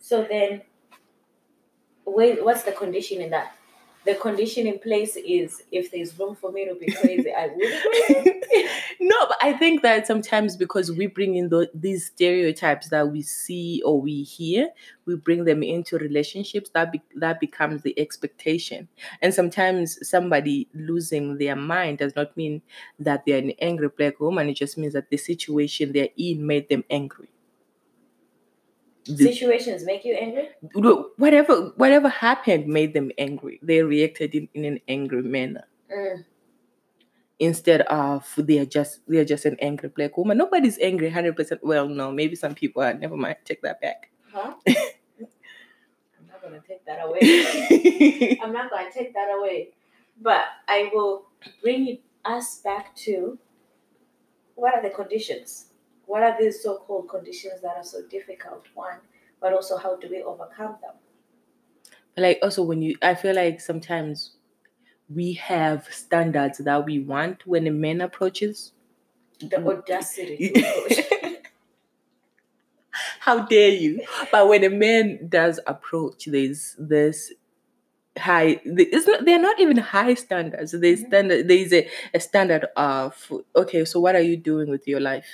So 0.00 0.22
then, 0.22 0.60
wait, 2.04 2.44
what's 2.44 2.62
the 2.62 2.72
condition 2.72 3.22
in 3.22 3.30
that? 3.30 3.56
The 4.04 4.14
condition 4.16 4.66
in 4.66 4.78
place 4.78 5.16
is 5.16 5.62
if 5.72 5.90
there's 5.90 6.18
room 6.18 6.34
for 6.34 6.52
me 6.52 6.66
to 6.66 6.74
be 6.74 6.92
crazy, 6.92 7.32
I 7.34 7.48
crazy. 7.48 8.40
no, 9.00 9.16
but 9.26 9.36
I 9.40 9.54
think 9.54 9.82
that 9.82 10.06
sometimes 10.06 10.56
because 10.56 10.92
we 10.92 11.06
bring 11.06 11.36
in 11.36 11.48
tho- 11.48 11.68
these 11.74 12.06
stereotypes 12.06 12.90
that 12.90 13.08
we 13.08 13.22
see 13.22 13.80
or 13.84 14.00
we 14.00 14.22
hear, 14.22 14.68
we 15.06 15.16
bring 15.16 15.44
them 15.44 15.62
into 15.62 15.96
relationships. 15.96 16.70
That 16.74 16.92
be- 16.92 17.02
that 17.16 17.40
becomes 17.40 17.82
the 17.82 17.98
expectation, 17.98 18.88
and 19.22 19.32
sometimes 19.32 19.98
somebody 20.06 20.68
losing 20.74 21.38
their 21.38 21.56
mind 21.56 21.98
does 21.98 22.14
not 22.14 22.36
mean 22.36 22.60
that 22.98 23.24
they're 23.26 23.38
an 23.38 23.52
angry 23.60 23.88
black 23.88 24.20
woman. 24.20 24.48
It 24.50 24.54
just 24.54 24.76
means 24.76 24.92
that 24.92 25.08
the 25.10 25.16
situation 25.16 25.92
they're 25.92 26.08
in 26.16 26.46
made 26.46 26.68
them 26.68 26.84
angry. 26.90 27.33
Situations 29.04 29.84
make 29.84 30.04
you 30.04 30.14
angry. 30.14 30.48
Whatever 31.18 31.72
whatever 31.76 32.08
happened 32.08 32.66
made 32.66 32.94
them 32.94 33.10
angry. 33.18 33.60
They 33.62 33.82
reacted 33.82 34.34
in, 34.34 34.48
in 34.54 34.64
an 34.64 34.80
angry 34.88 35.22
manner 35.22 35.64
Mm. 35.92 36.24
instead 37.38 37.82
of 37.82 38.26
they're 38.36 38.64
just 38.66 39.00
they're 39.06 39.24
just 39.24 39.44
an 39.44 39.56
angry 39.60 39.88
black 39.90 40.16
woman. 40.16 40.38
Nobody's 40.38 40.78
angry 40.78 41.10
hundred 41.10 41.36
percent. 41.36 41.60
Well, 41.62 41.88
no, 41.88 42.10
maybe 42.12 42.34
some 42.36 42.54
people 42.54 42.82
are. 42.82 42.94
Never 42.94 43.16
mind. 43.16 43.36
Take 43.44 43.62
that 43.62 43.80
back. 43.80 44.10
Huh? 44.32 44.54
I'm 44.66 46.26
not 46.26 46.42
gonna 46.42 46.60
take 46.66 46.84
that 46.86 47.00
away. 47.04 48.38
I'm 48.42 48.52
not 48.52 48.70
gonna 48.70 48.90
take 48.90 49.14
that 49.14 49.28
away. 49.36 49.70
But 50.20 50.44
I 50.68 50.90
will 50.92 51.26
bring 51.62 51.98
us 52.24 52.60
back 52.60 52.94
to 53.04 53.38
what 54.54 54.74
are 54.74 54.82
the 54.82 54.90
conditions? 54.90 55.66
What 56.06 56.22
are 56.22 56.36
these 56.38 56.62
so-called 56.62 57.08
conditions 57.08 57.60
that 57.62 57.76
are 57.76 57.84
so 57.84 58.02
difficult? 58.08 58.64
One, 58.74 58.98
but 59.40 59.52
also 59.52 59.76
how 59.76 59.96
do 59.96 60.08
we 60.10 60.22
overcome 60.22 60.76
them? 60.82 60.94
like 62.16 62.38
also 62.42 62.62
when 62.62 62.82
you, 62.82 62.96
I 63.02 63.14
feel 63.14 63.34
like 63.34 63.60
sometimes 63.60 64.32
we 65.14 65.34
have 65.34 65.86
standards 65.92 66.58
that 66.58 66.84
we 66.86 67.00
want 67.00 67.46
when 67.46 67.66
a 67.66 67.70
man 67.72 68.00
approaches. 68.00 68.72
The 69.40 69.64
audacity 69.66 70.50
to 70.50 70.60
approach. 70.62 71.40
How 73.20 73.40
dare 73.46 73.70
you? 73.70 74.04
But 74.30 74.48
when 74.48 74.64
a 74.64 74.70
man 74.70 75.28
does 75.28 75.58
approach, 75.66 76.26
there's 76.26 76.76
this 76.78 77.32
high. 78.18 78.60
It's 78.64 79.06
not. 79.06 79.24
They're 79.24 79.40
not 79.40 79.60
even 79.60 79.78
high 79.78 80.14
standards. 80.14 80.72
There's 80.72 81.02
Mhm. 81.04 81.08
standard. 81.08 81.48
There's 81.48 81.72
a, 81.72 81.88
a 82.14 82.20
standard 82.20 82.66
of 82.76 83.32
okay. 83.56 83.84
So 83.84 84.00
what 84.00 84.16
are 84.16 84.22
you 84.22 84.36
doing 84.36 84.70
with 84.70 84.88
your 84.88 85.00
life? 85.00 85.26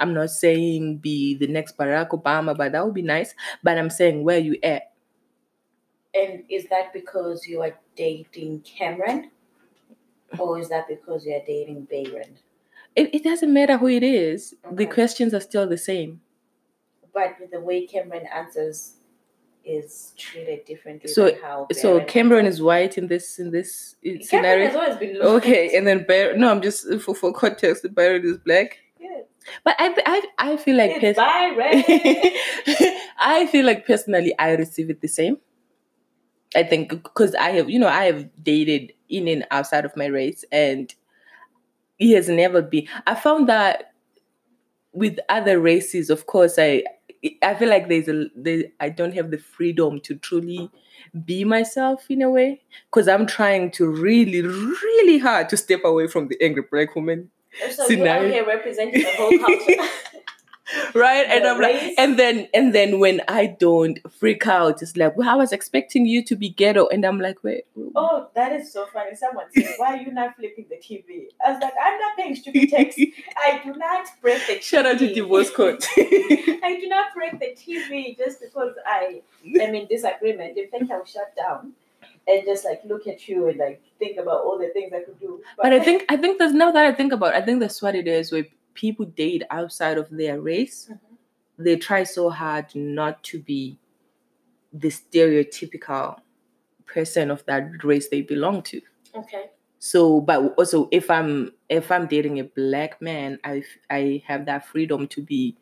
I'm 0.00 0.14
not 0.14 0.30
saying 0.30 0.98
be 0.98 1.34
the 1.36 1.46
next 1.46 1.76
Barack 1.78 2.08
Obama, 2.10 2.56
but 2.56 2.72
that 2.72 2.84
would 2.84 2.94
be 2.94 3.02
nice. 3.02 3.34
But 3.62 3.78
I'm 3.78 3.90
saying 3.90 4.24
where 4.24 4.38
you 4.38 4.58
at. 4.62 4.92
And 6.14 6.42
is 6.48 6.66
that 6.70 6.92
because 6.92 7.46
you 7.46 7.62
are 7.62 7.78
dating 7.96 8.62
Cameron? 8.62 9.30
Or 10.38 10.58
is 10.58 10.68
that 10.70 10.88
because 10.88 11.24
you 11.26 11.34
are 11.34 11.42
dating 11.46 11.86
Byron? 11.90 12.38
It, 12.96 13.14
it 13.14 13.22
doesn't 13.24 13.52
matter 13.52 13.76
who 13.76 13.88
it 13.88 14.02
is. 14.02 14.54
The 14.72 14.86
questions 14.86 15.34
are 15.34 15.40
still 15.40 15.68
the 15.68 15.78
same. 15.78 16.20
But 17.14 17.36
the 17.52 17.60
way 17.60 17.86
Cameron 17.86 18.26
answers 18.32 18.94
is 19.64 20.12
treated 20.16 20.64
differently 20.64 21.10
So- 21.10 21.26
than 21.30 21.40
how 21.42 21.66
So 21.72 22.00
Cameron 22.04 22.46
is 22.46 22.62
white 22.62 22.96
in 22.96 23.06
this 23.08 23.38
in 23.38 23.50
this 23.50 23.96
uh, 24.04 24.08
Cameron 24.08 24.22
scenario. 24.24 24.66
has 24.68 24.76
always 24.76 24.96
been 24.96 25.16
Okay, 25.20 25.76
and 25.76 25.86
then 25.86 26.04
Bar- 26.08 26.34
no, 26.36 26.50
I'm 26.50 26.62
just 26.62 26.88
for 27.02 27.14
for 27.14 27.32
context. 27.32 27.84
Byron 27.94 28.24
is 28.24 28.38
black, 28.38 28.78
Yeah. 28.98 29.20
But 29.64 29.74
I 29.78 29.94
I 30.06 30.22
I 30.52 30.56
feel 30.56 30.76
like 30.76 31.00
pers- 31.00 31.16
I 33.18 33.46
feel 33.50 33.66
like 33.66 33.86
personally 33.86 34.34
I 34.38 34.52
receive 34.54 34.90
it 34.90 35.00
the 35.00 35.08
same. 35.08 35.38
I 36.54 36.64
think 36.64 36.90
because 36.90 37.34
I 37.34 37.50
have 37.50 37.70
you 37.70 37.78
know 37.78 37.88
I 37.88 38.04
have 38.06 38.28
dated 38.42 38.92
in 39.08 39.28
and 39.28 39.46
outside 39.50 39.84
of 39.84 39.96
my 39.96 40.06
race, 40.06 40.44
and 40.50 40.92
he 41.98 42.12
has 42.12 42.28
never 42.28 42.62
been. 42.62 42.86
I 43.06 43.14
found 43.14 43.48
that 43.48 43.92
with 44.92 45.18
other 45.28 45.60
races, 45.60 46.10
of 46.10 46.26
course, 46.26 46.58
I 46.58 46.84
I 47.42 47.54
feel 47.54 47.68
like 47.68 47.88
there's 47.88 48.08
a 48.08 48.26
there, 48.34 48.64
I 48.80 48.88
don't 48.88 49.14
have 49.14 49.30
the 49.30 49.38
freedom 49.38 50.00
to 50.00 50.16
truly 50.16 50.70
be 51.24 51.44
myself 51.44 52.06
in 52.10 52.22
a 52.22 52.30
way 52.30 52.62
because 52.90 53.08
I'm 53.08 53.26
trying 53.26 53.70
to 53.72 53.86
really 53.88 54.42
really 54.42 55.18
hard 55.18 55.48
to 55.50 55.56
step 55.56 55.84
away 55.84 56.06
from 56.06 56.28
the 56.28 56.36
angry 56.42 56.64
black 56.70 56.94
woman 56.96 57.30
so 57.70 57.82
you 57.84 57.96
Scenario. 57.96 58.28
are 58.28 58.32
here 58.32 58.46
representing 58.46 59.02
the 59.02 59.10
whole 59.16 59.38
culture. 59.38 59.82
right 60.94 61.26
and 61.28 61.44
i'm 61.44 61.60
like 61.60 61.94
and 61.98 62.16
then 62.16 62.46
and 62.54 62.72
then 62.72 63.00
when 63.00 63.20
i 63.26 63.44
don't 63.44 63.98
freak 64.12 64.46
out 64.46 64.80
it's 64.80 64.96
like 64.96 65.16
well 65.16 65.28
i 65.28 65.34
was 65.34 65.50
expecting 65.50 66.06
you 66.06 66.22
to 66.22 66.36
be 66.36 66.48
ghetto 66.48 66.86
and 66.88 67.04
i'm 67.04 67.18
like 67.18 67.42
wait 67.42 67.64
oh, 67.96 68.28
that 68.34 68.52
is 68.52 68.72
so 68.72 68.86
funny. 68.86 69.14
Someone 69.14 69.46
said, 69.54 69.74
Why 69.76 69.94
are 69.94 69.96
you 69.96 70.12
not 70.12 70.36
flipping 70.36 70.66
the 70.68 70.76
TV? 70.76 71.26
I 71.44 71.52
was 71.52 71.62
like, 71.62 71.72
I'm 71.82 71.98
not 71.98 72.16
paying 72.16 72.36
stupid 72.36 72.68
texts. 72.70 73.02
I 73.36 73.60
do 73.64 73.74
not 73.74 74.06
break 74.20 74.46
the 74.46 74.54
TV. 74.54 74.62
shout 74.62 74.86
out 74.86 74.98
to 74.98 75.12
divorce 75.12 75.50
court 75.50 75.84
I 75.96 76.78
do 76.80 76.88
not 76.88 77.14
break 77.14 77.38
the 77.38 77.54
TV 77.56 78.16
just 78.16 78.40
because 78.40 78.74
I 78.86 79.22
am 79.60 79.74
in 79.74 79.86
disagreement. 79.86 80.56
In 80.56 80.68
fact, 80.68 80.90
I'll 80.90 81.04
shut 81.04 81.34
down 81.36 81.72
and 82.30 82.44
just 82.46 82.64
like 82.64 82.80
look 82.84 83.06
at 83.06 83.26
you 83.28 83.48
and 83.48 83.58
like 83.58 83.82
think 83.98 84.18
about 84.18 84.44
all 84.44 84.58
the 84.58 84.68
things 84.76 84.92
I 84.92 85.00
could 85.06 85.18
do. 85.20 85.42
but 85.56 85.72
i 85.72 85.80
think 85.80 86.04
i 86.08 86.16
think 86.16 86.38
that's 86.38 86.54
now 86.54 86.70
that 86.72 86.84
i 86.86 86.92
think 86.92 87.12
about 87.12 87.34
it, 87.34 87.42
i 87.42 87.44
think 87.46 87.60
that's 87.60 87.80
what 87.82 87.94
it 87.94 88.06
is 88.08 88.32
where 88.32 88.46
people 88.74 89.04
date 89.06 89.42
outside 89.50 89.98
of 89.98 90.08
their 90.10 90.40
race 90.40 90.88
Mhm. 90.90 90.98
they 91.66 91.76
try 91.76 92.02
so 92.04 92.30
hard 92.30 92.66
not 92.74 93.22
to 93.30 93.38
be 93.52 93.78
the 94.72 94.88
stereotypical 94.88 96.18
person 96.86 97.30
of 97.30 97.44
that 97.46 97.64
race 97.84 98.08
they 98.08 98.22
belong 98.22 98.62
to 98.62 98.80
okay. 99.14 99.44
so 99.78 100.20
but 100.20 100.54
also 100.58 100.88
if 100.92 101.10
i'm 101.10 101.52
if 101.68 101.90
i'm 101.90 102.06
dating 102.06 102.38
a 102.40 102.44
black 102.44 103.00
man 103.02 103.38
I 103.44 103.62
I 103.90 104.22
have 104.26 104.46
that 104.46 104.66
freedom 104.66 105.06
to 105.08 105.22
be 105.22 105.56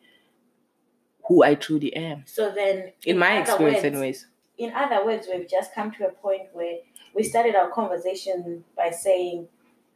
who 1.27 1.43
i 1.43 1.55
truly 1.55 1.93
am 1.95 2.23
So 2.25 2.51
then, 2.51 2.91
in 3.05 3.17
my 3.17 3.39
experience 3.41 3.75
words- 3.83 3.85
anyways 3.85 4.27
in 4.59 4.73
other 4.73 5.03
words, 5.05 5.27
we've 5.31 5.49
just 5.49 5.73
come 5.73 5.91
to 5.93 6.07
a 6.07 6.11
point 6.11 6.43
where 6.53 6.75
we 7.15 7.23
started 7.23 7.55
our 7.55 7.69
conversation 7.71 8.63
by 8.77 8.91
saying, 8.91 9.47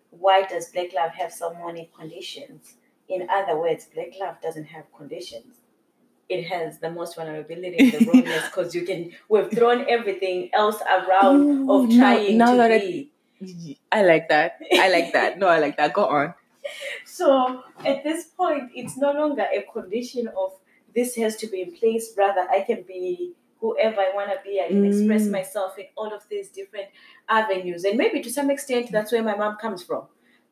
why 0.10 0.44
does 0.44 0.70
black 0.70 0.94
love 0.94 1.12
have 1.12 1.32
so 1.32 1.54
many 1.66 1.90
conditions? 1.98 2.76
In 3.10 3.28
other 3.30 3.58
words, 3.60 3.88
black 3.94 4.14
love 4.20 4.38
doesn't 4.42 4.66
have 4.66 4.86
conditions. 4.98 5.58
It 6.30 6.46
has 6.46 6.80
the 6.80 6.90
most 6.90 7.16
vulnerability 7.16 7.78
in 7.78 7.92
the 7.92 8.12
rawness 8.12 8.46
because 8.50 8.74
you 8.74 8.86
can. 8.86 9.12
We've 9.30 9.52
thrown 9.52 9.86
everything 9.90 10.50
else 10.54 10.82
around 10.82 11.42
Ooh, 11.42 11.72
of 11.72 11.90
trying 11.96 12.38
now 12.38 12.52
to 12.52 12.58
that 12.58 12.72
I- 12.72 12.80
be. 12.80 13.10
i 13.92 14.04
like 14.04 14.30
that 14.30 14.58
i 14.80 14.88
like 14.90 15.12
that 15.12 15.38
no 15.38 15.48
i 15.48 15.60
like 15.60 15.76
that 15.76 15.92
go 15.92 16.06
on 16.08 16.34
So 17.06 17.62
at 17.86 18.04
this 18.06 18.26
point, 18.26 18.72
it's 18.74 18.96
no 18.98 19.12
longer 19.12 19.46
a 19.54 19.64
condition 19.64 20.30
of 20.30 20.54
this 20.96 21.16
has 21.18 21.36
to 21.38 21.48
be 21.48 21.62
in 21.62 21.74
place. 21.76 22.14
Rather, 22.18 22.48
I 22.50 22.62
can 22.62 22.84
be 22.84 23.34
whoever 23.64 24.02
I 24.02 24.12
want 24.14 24.30
to 24.32 24.40
be. 24.48 24.54
I 24.62 24.68
can 24.68 24.86
express 24.86 25.24
Mm. 25.24 25.32
myself 25.40 25.80
in 25.80 25.88
all 25.96 26.12
of 26.14 26.24
these 26.30 26.50
different 26.60 26.90
avenues. 27.30 27.86
And 27.86 27.98
maybe 27.98 28.22
to 28.22 28.32
some 28.38 28.50
extent, 28.56 28.92
that's 28.92 29.12
where 29.14 29.24
my 29.24 29.36
mom 29.44 29.56
comes 29.66 29.82
from 29.90 30.04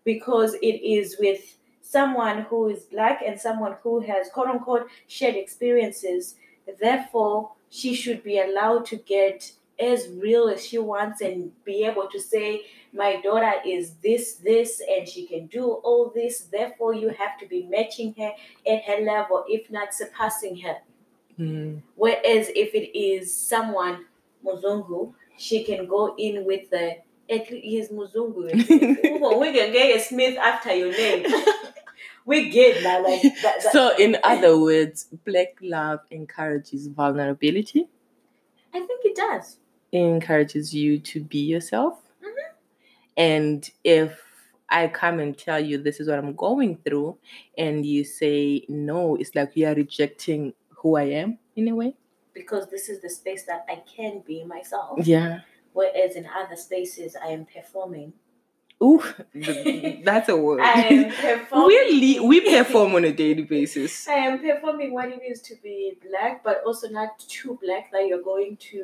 because 0.05 0.53
it 0.69 0.77
is 0.97 1.17
with 1.19 1.57
someone 1.81 2.37
who 2.49 2.69
is 2.69 2.83
black 2.95 3.21
and 3.27 3.39
someone 3.47 3.75
who 3.83 3.99
has 4.11 4.29
quote 4.29 4.47
unquote 4.47 4.87
shared 5.07 5.35
experiences. 5.35 6.35
Therefore, 6.79 7.51
she 7.69 7.93
should 7.93 8.23
be 8.23 8.39
allowed 8.39 8.85
to 8.87 8.95
get 8.95 9.51
as 9.79 10.07
real 10.09 10.47
as 10.47 10.65
she 10.65 10.77
wants 10.77 11.21
and 11.21 11.51
be 11.65 11.83
able 11.83 12.07
to 12.07 12.19
say, 12.19 12.61
my 12.93 13.19
daughter 13.21 13.53
is 13.65 13.95
this, 13.95 14.35
this, 14.35 14.81
and 14.93 15.07
she 15.07 15.25
can 15.25 15.47
do 15.47 15.65
all 15.87 16.11
this. 16.13 16.41
Therefore, 16.41 16.93
you 16.93 17.09
have 17.09 17.37
to 17.39 17.45
be 17.47 17.63
matching 17.63 18.13
her 18.17 18.31
at 18.71 18.83
her 18.83 18.99
level, 19.03 19.43
if 19.47 19.69
not 19.71 19.93
surpassing 19.93 20.55
her. 20.61 20.77
Mm. 21.39 21.81
Whereas 21.95 22.49
if 22.55 22.73
it 22.75 22.97
is 22.97 23.33
someone 23.35 24.05
Muzungu, 24.45 25.13
she 25.37 25.63
can 25.63 25.87
go 25.87 26.15
in 26.17 26.45
with 26.45 26.69
the 26.69 26.97
he's 27.27 27.89
Muzungu. 27.89 28.51
We 29.39 29.53
can 29.53 29.71
get 29.71 29.95
a 29.95 29.99
Smith 29.99 30.37
after 30.37 30.73
your 30.73 30.91
name. 30.91 31.25
we 32.25 32.49
get 32.49 32.83
now 32.83 33.03
like 33.03 33.21
that, 33.21 33.63
that- 33.63 33.71
so 33.71 33.95
in 33.97 34.17
other 34.23 34.59
words 34.59 35.07
black 35.25 35.55
love 35.61 35.99
encourages 36.11 36.87
vulnerability 36.87 37.87
I 38.73 38.79
think 38.79 39.01
it 39.05 39.15
does. 39.15 39.57
it 39.91 39.99
encourages 39.99 40.73
you 40.73 40.99
to 40.99 41.19
be 41.23 41.39
yourself 41.39 41.95
Mhm. 42.23 42.53
and 43.17 43.69
if 43.83 44.19
i 44.69 44.87
come 44.87 45.19
and 45.19 45.37
tell 45.37 45.59
you 45.59 45.77
this 45.79 45.99
is 45.99 46.07
what 46.07 46.19
i'm 46.19 46.35
going 46.35 46.77
through 46.85 47.17
and 47.57 47.85
you 47.85 48.03
say 48.03 48.63
no 48.69 49.15
it's 49.15 49.33
like 49.35 49.51
you 49.55 49.65
are 49.67 49.73
rejecting 49.75 50.53
who 50.81 50.95
i 50.97 51.03
am 51.03 51.37
in 51.55 51.67
a 51.67 51.75
way 51.75 51.91
Because 52.33 52.65
this 52.69 52.87
is 52.89 53.01
the 53.01 53.09
space 53.09 53.43
that 53.49 53.65
I 53.69 53.77
can 53.95 54.13
be 54.25 54.37
myself. 54.55 55.05
yeah 55.07 55.41
Whereas 55.73 56.15
in 56.19 56.25
other 56.39 56.57
spaces 56.57 57.15
I 57.15 57.27
am 57.37 57.45
performing. 57.45 58.11
Ooh, 58.83 59.01
that's 60.09 60.27
a 60.29 60.35
word 60.35 60.61
I 60.61 60.81
am 60.95 61.11
performing 61.11 61.67
we 61.67 62.17
le- 62.19 62.23
we 62.31 62.37
perform 62.55 62.95
on 62.95 63.03
a 63.05 63.13
daily 63.23 63.43
basis 63.43 63.91
I 64.15 64.19
am 64.29 64.39
performing 64.39 64.89
what 64.97 65.09
it 65.15 65.21
is 65.31 65.39
to 65.49 65.55
be 65.67 65.77
black, 66.07 66.43
but 66.43 66.57
also 66.65 66.89
not 66.89 67.19
too 67.19 67.59
black 67.63 67.91
that 67.91 68.03
you're 68.07 68.23
going 68.33 68.57
to 68.71 68.81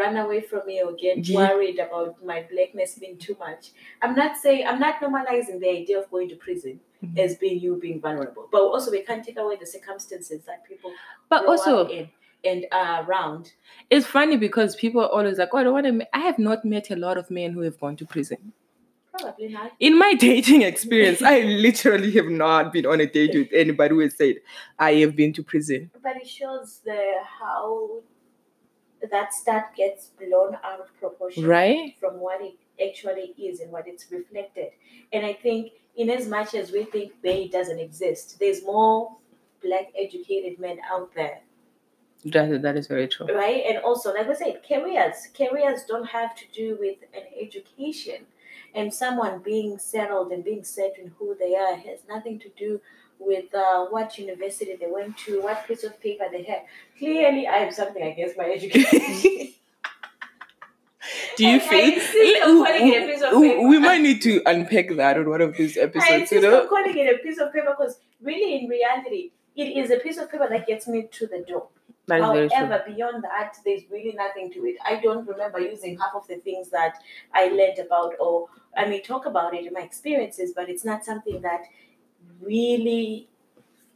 run 0.00 0.16
away 0.16 0.40
from 0.40 0.62
me 0.66 0.82
or 0.82 0.92
get 0.92 1.18
Yeah. 1.18 1.36
worried 1.38 1.78
about 1.78 2.22
my 2.24 2.38
blackness 2.52 2.98
being 2.98 3.18
too 3.18 3.36
much. 3.38 3.70
I'm 4.02 4.14
not 4.22 4.36
saying 4.36 4.66
I'm 4.66 4.80
not 4.86 5.00
normalizing 5.00 5.60
the 5.60 5.70
idea 5.80 5.98
of 6.00 6.10
going 6.10 6.28
to 6.30 6.36
prison 6.36 6.80
Mhm. 7.04 7.18
as 7.18 7.36
being 7.36 7.60
you 7.60 7.76
being 7.76 8.00
vulnerable, 8.00 8.48
but 8.50 8.60
also 8.62 8.90
we 8.90 9.02
can't 9.02 9.24
take 9.24 9.38
away 9.38 9.56
the 9.56 9.66
circumstances 9.66 10.44
that 10.46 10.64
people 10.66 10.92
but 11.28 11.46
also 11.46 11.88
in 11.88 12.08
and 12.44 12.66
are 12.72 13.02
around. 13.04 13.52
it's 13.90 14.06
funny 14.06 14.36
because 14.36 14.76
people 14.76 15.00
are 15.00 15.08
always 15.08 15.38
like 15.38 15.48
oh 15.52 15.58
i 15.58 15.64
don't 15.64 15.72
want 15.72 15.86
to 15.86 16.16
i 16.16 16.20
have 16.20 16.38
not 16.38 16.64
met 16.64 16.90
a 16.90 16.96
lot 16.96 17.16
of 17.18 17.30
men 17.30 17.52
who 17.52 17.60
have 17.60 17.78
gone 17.80 17.96
to 17.96 18.06
prison 18.06 18.52
Probably 19.18 19.48
not. 19.48 19.72
in 19.80 19.98
my 19.98 20.12
dating 20.28 20.62
experience, 20.62 21.22
I 21.22 21.40
literally 21.40 22.10
have 22.12 22.26
not 22.26 22.72
been 22.72 22.84
on 22.86 23.00
a 23.00 23.06
date 23.06 23.34
with 23.34 23.48
anybody 23.52 23.94
who 23.94 24.00
has 24.00 24.14
said 24.16 24.36
I 24.78 24.92
have 25.02 25.16
been 25.16 25.32
to 25.34 25.42
prison. 25.42 25.90
But 26.02 26.16
it 26.16 26.28
shows 26.28 26.80
the 26.84 27.00
how 27.40 28.02
that 29.10 29.32
stat 29.32 29.72
gets 29.76 30.08
blown 30.20 30.58
out 30.62 30.80
of 30.80 30.88
proportion. 31.00 31.46
Right? 31.46 31.94
from 31.98 32.20
what 32.20 32.40
it 32.42 32.56
actually 32.86 33.34
is 33.38 33.60
and 33.60 33.70
what 33.72 33.86
it's 33.88 34.04
reflected. 34.10 34.70
And 35.12 35.24
I 35.24 35.32
think, 35.32 35.72
in 35.96 36.10
as 36.10 36.28
much 36.28 36.54
as 36.54 36.70
we 36.72 36.84
think 36.84 37.12
Bay 37.22 37.48
doesn't 37.48 37.78
exist, 37.78 38.38
there's 38.38 38.62
more 38.64 39.16
black 39.62 39.86
educated 39.98 40.58
men 40.60 40.78
out 40.90 41.10
there, 41.14 41.40
That, 42.26 42.62
that 42.62 42.76
is 42.76 42.86
very 42.86 43.08
true. 43.08 43.26
right? 43.34 43.62
And 43.68 43.78
also, 43.78 44.12
like 44.14 44.28
I 44.28 44.34
said, 44.34 44.60
careers. 44.68 45.28
Careers 45.36 45.84
don't 45.88 46.06
have 46.08 46.34
to 46.36 46.44
do 46.52 46.76
with 46.78 46.98
an 47.14 47.22
education. 47.40 48.26
And 48.74 48.92
someone 48.92 49.40
being 49.42 49.78
settled 49.78 50.32
and 50.32 50.44
being 50.44 50.62
certain 50.64 51.12
who 51.18 51.34
they 51.38 51.54
are 51.56 51.76
has 51.76 52.00
nothing 52.08 52.38
to 52.40 52.48
do 52.58 52.80
with 53.18 53.54
uh, 53.54 53.86
what 53.86 54.18
university 54.18 54.76
they 54.78 54.90
went 54.90 55.16
to, 55.18 55.40
what 55.40 55.66
piece 55.66 55.84
of 55.84 55.98
paper 56.00 56.24
they 56.30 56.42
have. 56.42 56.62
Clearly, 56.98 57.46
I 57.48 57.56
have 57.58 57.74
something 57.74 58.02
against 58.02 58.36
my 58.36 58.44
education. 58.44 59.54
Do 61.36 61.46
you 61.46 61.60
feel? 61.60 61.94
insist 61.94 62.14
eh, 62.16 62.44
on 62.44 62.64
calling 62.64 62.92
it 62.92 63.02
a 63.02 63.06
piece 63.06 63.22
of 63.22 63.68
we, 63.68 63.78
might 63.78 64.00
need 64.00 64.22
to 64.22 64.42
unpack 64.46 64.94
that 64.96 65.18
on 65.18 65.28
one 65.28 65.40
of 65.40 65.56
these 65.56 65.76
episodes, 65.76 66.32
you 66.32 66.40
know? 66.40 66.66
calling 66.66 66.96
it 66.96 67.14
a 67.14 67.18
piece 67.18 67.38
of 67.38 67.52
paper 67.52 67.74
because 67.78 67.98
really, 68.20 68.60
in 68.60 68.68
reality, 68.68 69.32
it 69.54 69.76
is 69.76 69.90
a 69.90 69.96
piece 69.96 70.18
of 70.18 70.30
paper 70.30 70.46
that 70.48 70.66
gets 70.66 70.86
me 70.86 71.08
to 71.12 71.26
the 71.26 71.44
door. 71.48 71.68
That 72.06 72.20
is 72.20 72.26
very 72.26 72.48
true. 72.48 72.56
However, 72.56 72.84
beyond 72.86 73.24
that, 73.24 73.56
there's 73.64 73.82
really 73.90 74.12
nothing 74.12 74.52
to 74.52 74.64
it. 74.66 74.76
I 74.84 75.00
don't 75.00 75.26
remember 75.26 75.58
using 75.60 75.98
half 75.98 76.14
of 76.14 76.26
the 76.28 76.36
things 76.36 76.70
that 76.70 76.94
I 77.34 77.48
learned 77.48 77.78
about, 77.78 78.14
or 78.20 78.48
I 78.76 78.86
may 78.86 79.00
talk 79.00 79.26
about 79.26 79.54
it 79.54 79.66
in 79.66 79.72
my 79.72 79.80
experiences, 79.80 80.52
but 80.54 80.68
it's 80.68 80.84
not 80.84 81.04
something 81.04 81.40
that 81.42 81.64
really 82.40 83.28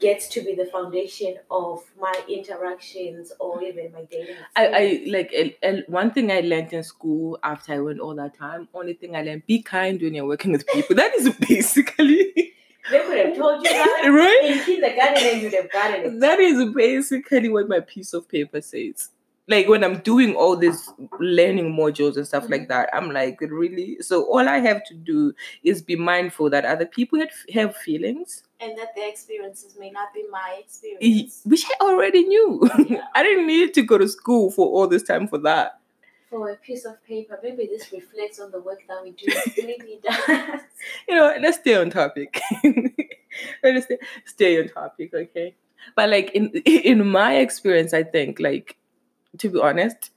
gets 0.01 0.29
to 0.29 0.41
be 0.41 0.55
the 0.55 0.67
foundation 0.67 1.37
of 1.51 1.85
my 2.01 2.15
interactions 2.29 3.33
or 3.39 3.63
even 3.63 3.93
my 3.93 4.05
dating. 4.11 4.37
I. 4.57 4.67
I 4.67 5.05
like 5.07 5.33
el- 5.63 5.83
one 5.87 6.11
thing 6.11 6.33
I 6.33 6.41
learned 6.41 6.73
in 6.73 6.83
school 6.83 7.39
after 7.43 7.75
I 7.75 7.81
went 7.81 8.01
all 8.01 8.15
that 8.17 8.37
time. 8.39 8.69
Only 8.75 8.95
thing 8.95 9.15
I 9.15 9.23
learned: 9.23 9.47
be 9.47 9.63
kind 9.63 10.01
when 10.01 10.15
you're 10.15 10.27
working 10.27 10.53
with 10.53 10.67
people. 10.69 10.97
That 10.97 11.15
is 11.15 11.29
basically 11.37 12.53
they 12.91 13.01
could 13.01 13.27
have 13.27 13.37
told 13.37 13.63
you 13.63 13.71
that 13.71 14.09
right. 14.09 14.51
in 14.51 14.65
kindergarten 14.65 15.25
and 15.25 15.43
you'd 15.43 15.55
have 15.55 15.71
gotten 15.71 16.07
it. 16.07 16.21
That 16.21 16.41
is 16.41 16.73
basically 16.75 17.49
what 17.49 17.69
my 17.69 17.81
piece 17.81 18.13
of 18.13 18.29
paper 18.29 18.61
says. 18.61 19.11
Like 19.51 19.69
when 19.69 19.83
I'm 19.83 19.99
doing 19.99 20.37
all 20.37 20.57
these 20.57 20.89
uh-huh. 20.89 21.17
learning 21.19 21.75
modules 21.77 22.17
and 22.17 22.25
stuff 22.25 22.49
like 22.49 22.63
mm-hmm. 22.63 22.69
that, 22.69 22.89
I'm 22.93 23.11
like, 23.11 23.41
really? 23.41 23.97
So 24.01 24.23
all 24.27 24.49
I 24.49 24.59
have 24.59 24.85
to 24.85 24.95
do 24.95 25.33
is 25.65 25.83
be 25.83 25.97
mindful 25.97 26.51
that 26.51 26.65
other 26.65 26.87
people 26.87 27.19
have, 27.19 27.33
have 27.53 27.77
feelings, 27.77 28.45
And 28.61 28.79
that 28.79 28.95
their 28.95 29.09
experiences 29.09 29.77
may 29.77 29.91
not 29.91 30.15
be 30.15 30.25
my 30.31 30.61
experience. 30.61 31.41
which 31.45 31.65
I 31.65 31.85
already 31.85 32.23
knew. 32.23 32.71
Yeah. 32.89 33.03
I 33.17 33.25
didn't 33.25 33.49
need 33.49 33.75
to 33.75 33.83
go 33.83 33.99
to 33.99 34.07
school 34.09 34.53
for 34.53 34.69
all 34.69 34.87
this 34.87 35.03
time 35.03 35.27
for 35.27 35.39
that. 35.39 35.81
For 36.31 36.51
a 36.51 36.57
piece 36.57 36.85
of 36.85 37.03
paper, 37.05 37.37
maybe 37.43 37.67
this 37.67 37.91
reflects 37.91 38.39
on 38.39 38.53
the 38.53 38.61
work 38.61 38.83
that 38.87 39.03
we 39.03 39.11
do. 39.11 39.27
Maybe 39.67 39.99
does. 40.01 40.61
You 41.09 41.17
know, 41.17 41.35
let's 41.41 41.59
stay 41.59 41.75
on 41.75 41.91
topic. 41.91 42.41
let's 43.65 43.87
stay, 43.87 43.99
stay 44.27 44.61
on 44.61 44.69
topic, 44.69 45.13
okay? 45.13 45.57
But 45.97 46.09
like 46.09 46.31
in 46.31 46.51
in 46.65 47.05
my 47.05 47.39
experience, 47.39 47.93
I 47.93 48.05
think 48.05 48.39
like 48.39 48.77
to 49.39 49.49
be 49.49 49.61
honest, 49.61 50.11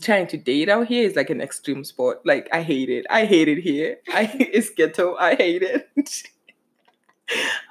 trying 0.00 0.26
to 0.28 0.36
date 0.36 0.68
out 0.68 0.86
here 0.86 1.08
is 1.08 1.16
like 1.16 1.30
an 1.30 1.40
extreme 1.40 1.84
sport. 1.84 2.24
Like 2.24 2.48
I 2.52 2.62
hate 2.62 2.88
it. 2.88 3.06
I 3.10 3.24
hate 3.24 3.48
it 3.48 3.58
here. 3.58 3.98
I 4.08 4.30
it's 4.34 4.70
ghetto. 4.70 5.16
I 5.16 5.34
hate 5.34 5.62
it. 5.62 5.88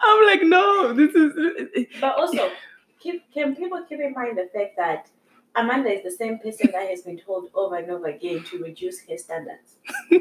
I'm 0.01 0.25
like, 0.25 0.43
no, 0.43 0.93
this 0.93 1.15
is 1.15 1.87
But 2.01 2.17
also, 2.17 2.51
keep 2.99 3.23
can 3.33 3.55
people 3.55 3.83
keep 3.87 3.99
in 3.99 4.13
mind 4.13 4.37
the 4.37 4.49
fact 4.53 4.75
that 4.77 5.09
Amanda 5.55 5.89
is 5.89 6.03
the 6.03 6.11
same 6.11 6.39
person 6.39 6.69
that 6.73 6.89
has 6.89 7.01
been 7.03 7.17
told 7.17 7.49
over 7.53 7.75
and 7.75 7.89
over 7.89 8.07
again 8.07 8.43
to 8.45 8.61
reduce 8.61 8.99
her 9.07 9.17
standards. 9.17 9.75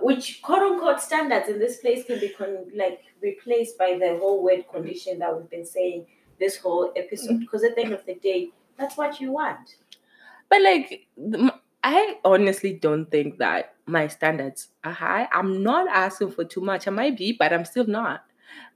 Which 0.00 0.42
quote 0.42 0.62
unquote 0.62 1.00
standards 1.00 1.48
in 1.48 1.58
this 1.58 1.78
place 1.78 2.04
can 2.04 2.20
be 2.20 2.30
con- 2.30 2.70
like 2.74 3.02
replaced 3.22 3.78
by 3.78 3.96
the 3.98 4.18
whole 4.20 4.42
word 4.42 4.64
condition 4.70 5.18
that 5.20 5.34
we've 5.34 5.48
been 5.48 5.64
saying 5.64 6.06
this 6.38 6.58
whole 6.58 6.92
episode. 6.96 7.30
Mm-hmm. 7.30 7.38
Because 7.40 7.64
at 7.64 7.76
the 7.76 7.82
end 7.82 7.92
of 7.92 8.04
the 8.04 8.16
day, 8.16 8.50
that's 8.78 8.96
what 8.96 9.20
you 9.20 9.32
want. 9.32 9.76
But 10.50 10.62
like, 10.62 11.06
I 11.82 12.16
honestly 12.24 12.74
don't 12.74 13.10
think 13.10 13.38
that 13.38 13.74
my 13.86 14.08
standards 14.08 14.68
are 14.84 14.92
high. 14.92 15.28
I'm 15.32 15.62
not 15.62 15.88
asking 15.88 16.32
for 16.32 16.44
too 16.44 16.60
much. 16.60 16.86
I 16.88 16.90
might 16.90 17.16
be, 17.16 17.32
but 17.32 17.52
I'm 17.52 17.64
still 17.64 17.86
not. 17.86 18.24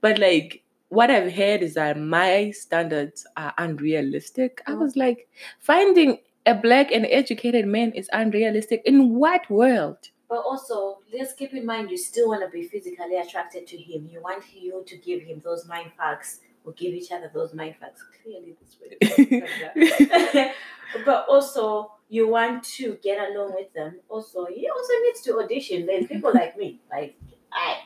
But 0.01 0.19
like, 0.19 0.63
what 0.89 1.09
I've 1.11 1.31
heard 1.33 1.61
is 1.61 1.75
that 1.75 1.99
my 1.99 2.51
standards 2.51 3.25
are 3.37 3.53
unrealistic. 3.57 4.61
I 4.67 4.71
Mm. 4.71 4.79
was 4.79 4.95
like, 4.95 5.27
finding 5.59 6.19
a 6.45 6.55
black 6.55 6.91
and 6.91 7.05
educated 7.05 7.67
man 7.67 7.91
is 7.93 8.09
unrealistic. 8.13 8.81
In 8.85 9.15
what 9.15 9.49
world? 9.49 9.97
But 10.27 10.39
also, 10.39 10.99
let's 11.11 11.33
keep 11.33 11.53
in 11.53 11.65
mind 11.65 11.89
you 11.89 11.97
still 11.97 12.29
want 12.29 12.41
to 12.43 12.49
be 12.49 12.63
physically 12.63 13.17
attracted 13.17 13.65
to 13.67 13.77
him. 13.77 14.07
You 14.11 14.21
want 14.21 14.43
you 14.53 14.83
to 14.85 14.97
give 14.97 15.21
him 15.23 15.41
those 15.43 15.67
mind 15.67 15.91
facts 15.97 16.41
or 16.63 16.73
give 16.73 16.93
each 16.93 17.11
other 17.11 17.29
those 17.33 17.53
mind 17.53 17.75
facts. 17.79 18.03
Clearly, 18.23 18.55
this 18.61 18.77
way. 18.79 20.53
but 21.05 21.25
also, 21.29 21.91
you 22.09 22.27
want 22.27 22.63
to 22.63 22.97
get 23.03 23.29
along 23.29 23.53
with 23.55 23.71
them. 23.73 23.99
Also, 24.09 24.47
you 24.47 24.73
also 24.75 24.93
needs 25.03 25.21
to 25.21 25.39
audition. 25.39 25.85
There's 25.85 26.07
people 26.07 26.31
like 26.33 26.57
me. 26.57 26.81
Like 26.91 27.15
I, 27.53 27.77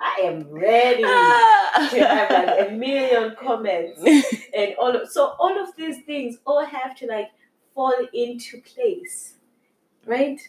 I 0.00 0.22
am 0.22 0.48
ready 0.50 1.04
ah. 1.06 1.88
to 1.90 2.04
have 2.04 2.30
like 2.30 2.68
a 2.68 2.72
million 2.72 3.36
comments 3.40 4.00
and 4.54 4.74
all 4.78 4.94
of 4.96 5.08
so 5.08 5.34
all 5.38 5.62
of 5.62 5.74
these 5.76 5.98
things 6.04 6.38
all 6.44 6.64
have 6.64 6.96
to 6.96 7.06
like 7.06 7.28
fall 7.74 7.94
into 8.12 8.60
place, 8.62 9.34
right? 10.04 10.40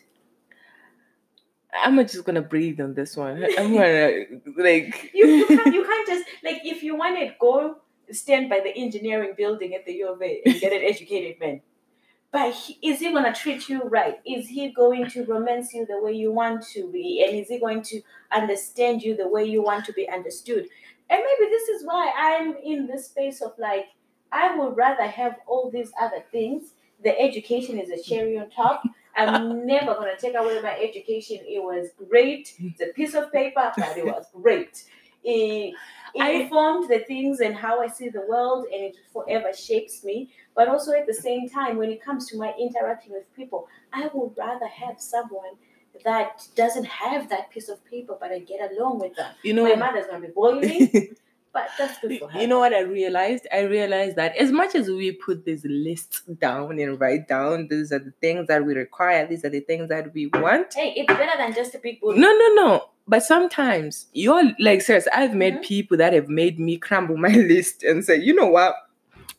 I'm 1.81 1.97
just 2.07 2.23
gonna 2.23 2.41
breathe 2.41 2.79
on 2.79 2.93
this 2.93 3.17
one. 3.17 3.43
I'm 3.57 3.73
gonna 3.73 4.25
like 4.57 5.11
you, 5.13 5.25
you 5.25 5.47
can't 5.47 5.73
you 5.73 5.83
can't 5.87 6.07
just 6.07 6.25
like 6.43 6.61
if 6.63 6.83
you 6.83 6.95
want 6.95 7.17
it, 7.17 7.39
go 7.39 7.77
stand 8.11 8.49
by 8.49 8.59
the 8.59 8.75
engineering 8.75 9.33
building 9.37 9.73
at 9.73 9.85
the 9.85 9.93
U 9.93 10.13
of 10.13 10.21
A 10.21 10.41
and 10.45 10.59
get 10.59 10.73
an 10.73 10.81
educated 10.83 11.39
man. 11.39 11.61
But 12.31 12.53
he, 12.53 12.77
is 12.81 12.99
he 12.99 13.11
gonna 13.11 13.33
treat 13.33 13.69
you 13.69 13.83
right? 13.83 14.19
Is 14.25 14.47
he 14.47 14.71
going 14.71 15.09
to 15.11 15.25
romance 15.25 15.73
you 15.73 15.85
the 15.85 16.01
way 16.01 16.13
you 16.13 16.31
want 16.31 16.63
to 16.73 16.91
be? 16.91 17.25
And 17.27 17.37
is 17.39 17.47
he 17.47 17.59
going 17.59 17.81
to 17.83 18.01
understand 18.31 19.01
you 19.01 19.15
the 19.15 19.27
way 19.27 19.45
you 19.45 19.63
want 19.63 19.85
to 19.85 19.93
be 19.93 20.09
understood? 20.09 20.67
And 21.09 21.19
maybe 21.19 21.49
this 21.49 21.69
is 21.69 21.85
why 21.85 22.11
I'm 22.17 22.55
in 22.63 22.87
this 22.87 23.05
space 23.05 23.41
of 23.41 23.53
like 23.57 23.87
I 24.31 24.55
would 24.57 24.75
rather 24.75 25.07
have 25.07 25.35
all 25.47 25.69
these 25.69 25.91
other 26.01 26.23
things. 26.31 26.73
The 27.03 27.19
education 27.19 27.79
is 27.79 27.89
a 27.89 28.01
cherry 28.01 28.37
on 28.39 28.49
top. 28.49 28.83
I'm 29.15 29.65
never 29.65 29.93
gonna 29.95 30.17
take 30.17 30.35
away 30.35 30.59
my 30.61 30.77
education. 30.79 31.37
It 31.47 31.61
was 31.63 31.89
great. 32.09 32.53
It's 32.59 32.81
a 32.81 32.87
piece 32.93 33.13
of 33.13 33.31
paper, 33.31 33.71
but 33.77 33.97
it 33.97 34.05
was 34.05 34.25
great. 34.33 34.83
It, 35.23 35.73
it 36.15 36.21
I- 36.21 36.31
informed 36.31 36.89
the 36.89 36.99
things 36.99 37.39
and 37.39 37.55
how 37.55 37.81
I 37.81 37.87
see 37.87 38.09
the 38.09 38.25
world, 38.27 38.65
and 38.73 38.83
it 38.83 38.97
forever 39.11 39.53
shapes 39.53 40.03
me. 40.03 40.29
But 40.55 40.67
also 40.67 40.91
at 40.93 41.07
the 41.07 41.13
same 41.13 41.49
time, 41.49 41.77
when 41.77 41.89
it 41.91 42.03
comes 42.03 42.27
to 42.29 42.37
my 42.37 42.53
interacting 42.59 43.13
with 43.13 43.33
people, 43.35 43.67
I 43.91 44.09
would 44.13 44.37
rather 44.37 44.67
have 44.67 44.99
someone 44.99 45.53
that 46.03 46.47
doesn't 46.55 46.85
have 46.85 47.29
that 47.29 47.49
piece 47.51 47.69
of 47.69 47.83
paper, 47.85 48.17
but 48.19 48.31
I 48.31 48.39
get 48.39 48.59
along 48.71 48.99
with 48.99 49.15
them. 49.15 49.31
you 49.43 49.53
know 49.53 49.63
My 49.63 49.75
mother's 49.75 50.07
gonna 50.07 50.19
be 50.27 50.33
boiling, 50.33 50.89
but 51.53 51.69
that's 51.77 51.99
good 51.99 52.19
for 52.19 52.29
her. 52.29 52.41
You 52.41 52.47
know 52.47 52.59
what 52.59 52.73
I 52.73 52.79
realized? 52.81 53.47
I 53.53 53.61
realized 53.61 54.15
that 54.15 54.35
as 54.37 54.51
much 54.51 54.73
as 54.75 54.87
we 54.89 55.11
put 55.11 55.45
these 55.45 55.63
lists 55.65 56.21
down 56.39 56.79
and 56.79 56.99
write 56.99 57.27
down, 57.27 57.67
these 57.69 57.91
are 57.91 57.99
the 57.99 58.13
things 58.21 58.47
that 58.47 58.65
we 58.65 58.73
require, 58.73 59.27
these 59.27 59.45
are 59.45 59.49
the 59.49 59.59
things 59.59 59.89
that 59.89 60.13
we 60.13 60.27
want. 60.27 60.73
Hey, 60.73 60.93
it's 60.97 61.07
better 61.07 61.37
than 61.37 61.53
just 61.53 61.75
a 61.75 61.79
big. 61.79 61.99
No, 62.03 62.13
no, 62.13 62.47
no. 62.55 62.85
But 63.07 63.21
sometimes 63.23 64.07
you're 64.13 64.51
like, 64.59 64.81
serious. 64.81 65.07
I've 65.13 65.35
met 65.35 65.55
Mhm. 65.59 65.63
people 65.63 65.97
that 65.97 66.13
have 66.13 66.29
made 66.29 66.57
me 66.59 66.77
crumble 66.77 67.17
my 67.17 67.29
list 67.51 67.83
and 67.83 68.03
say, 68.03 68.17
you 68.17 68.33
know 68.33 68.47
what? 68.47 68.75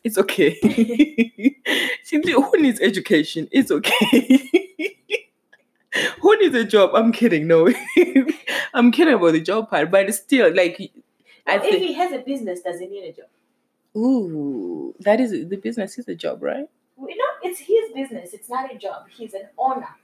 It's 0.03 0.17
okay. 0.19 0.53
Simply, 2.03 2.33
who 2.33 2.51
needs 2.59 2.79
education? 2.79 3.47
It's 3.51 3.71
okay. 3.71 4.49
who 6.21 6.37
needs 6.39 6.55
a 6.55 6.63
job? 6.63 6.91
I'm 6.93 7.11
kidding. 7.11 7.47
No, 7.47 7.73
I'm 8.73 8.91
kidding 8.91 9.15
about 9.15 9.31
the 9.33 9.41
job 9.41 9.69
part. 9.69 9.89
But 9.91 10.13
still, 10.13 10.53
like, 10.55 10.79
Well, 11.47 11.61
if 11.63 11.79
he 11.79 11.93
has 11.93 12.11
a 12.11 12.19
business, 12.19 12.61
does 12.61 12.79
he 12.79 12.87
need 12.87 13.05
a 13.09 13.13
job? 13.13 13.27
Ooh, 13.97 14.93
that 14.99 15.19
is 15.19 15.31
the 15.31 15.57
business 15.57 15.97
is 15.97 16.07
a 16.07 16.15
job, 16.15 16.41
right? 16.43 16.67
You 16.97 17.17
know, 17.17 17.31
it's 17.43 17.59
his 17.59 17.91
business. 17.93 18.33
It's 18.33 18.49
not 18.49 18.73
a 18.73 18.77
job. 18.77 19.05
He's 19.09 19.33
an 19.33 19.47
owner. 19.57 19.95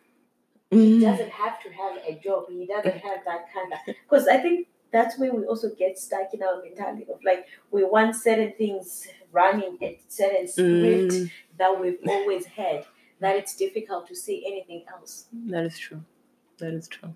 He 0.70 0.98
Mm. 0.98 1.02
doesn't 1.02 1.30
have 1.32 1.62
to 1.64 1.70
have 1.72 1.98
a 2.08 2.14
job. 2.24 2.50
He 2.50 2.66
doesn't 2.66 2.98
have 3.00 3.26
that 3.26 3.52
kind 3.54 3.74
of. 3.74 3.80
Because 3.86 4.28
I 4.28 4.38
think 4.38 4.68
that's 4.92 5.18
where 5.20 5.34
we 5.34 5.46
also 5.46 5.70
get 5.76 5.98
stuck 5.98 6.34
in 6.34 6.42
our 6.44 6.62
mentality 6.62 7.06
of 7.12 7.22
like 7.24 7.48
we 7.72 7.84
want 7.84 8.16
certain 8.16 8.54
things 8.58 9.08
running 9.32 9.78
at 9.82 9.96
certain 10.12 10.48
script 10.48 11.12
Mm, 11.12 11.32
that 11.58 11.80
we've 11.82 12.00
always 12.08 12.46
had. 12.46 12.86
That 13.20 13.36
it's 13.36 13.56
difficult 13.56 14.08
to 14.08 14.16
see 14.16 14.46
anything 14.48 14.86
else. 14.92 15.28
that 15.48 15.66
is 15.66 15.78
true. 15.78 16.04
That 16.60 16.74
is 16.74 16.88
true. 16.88 17.16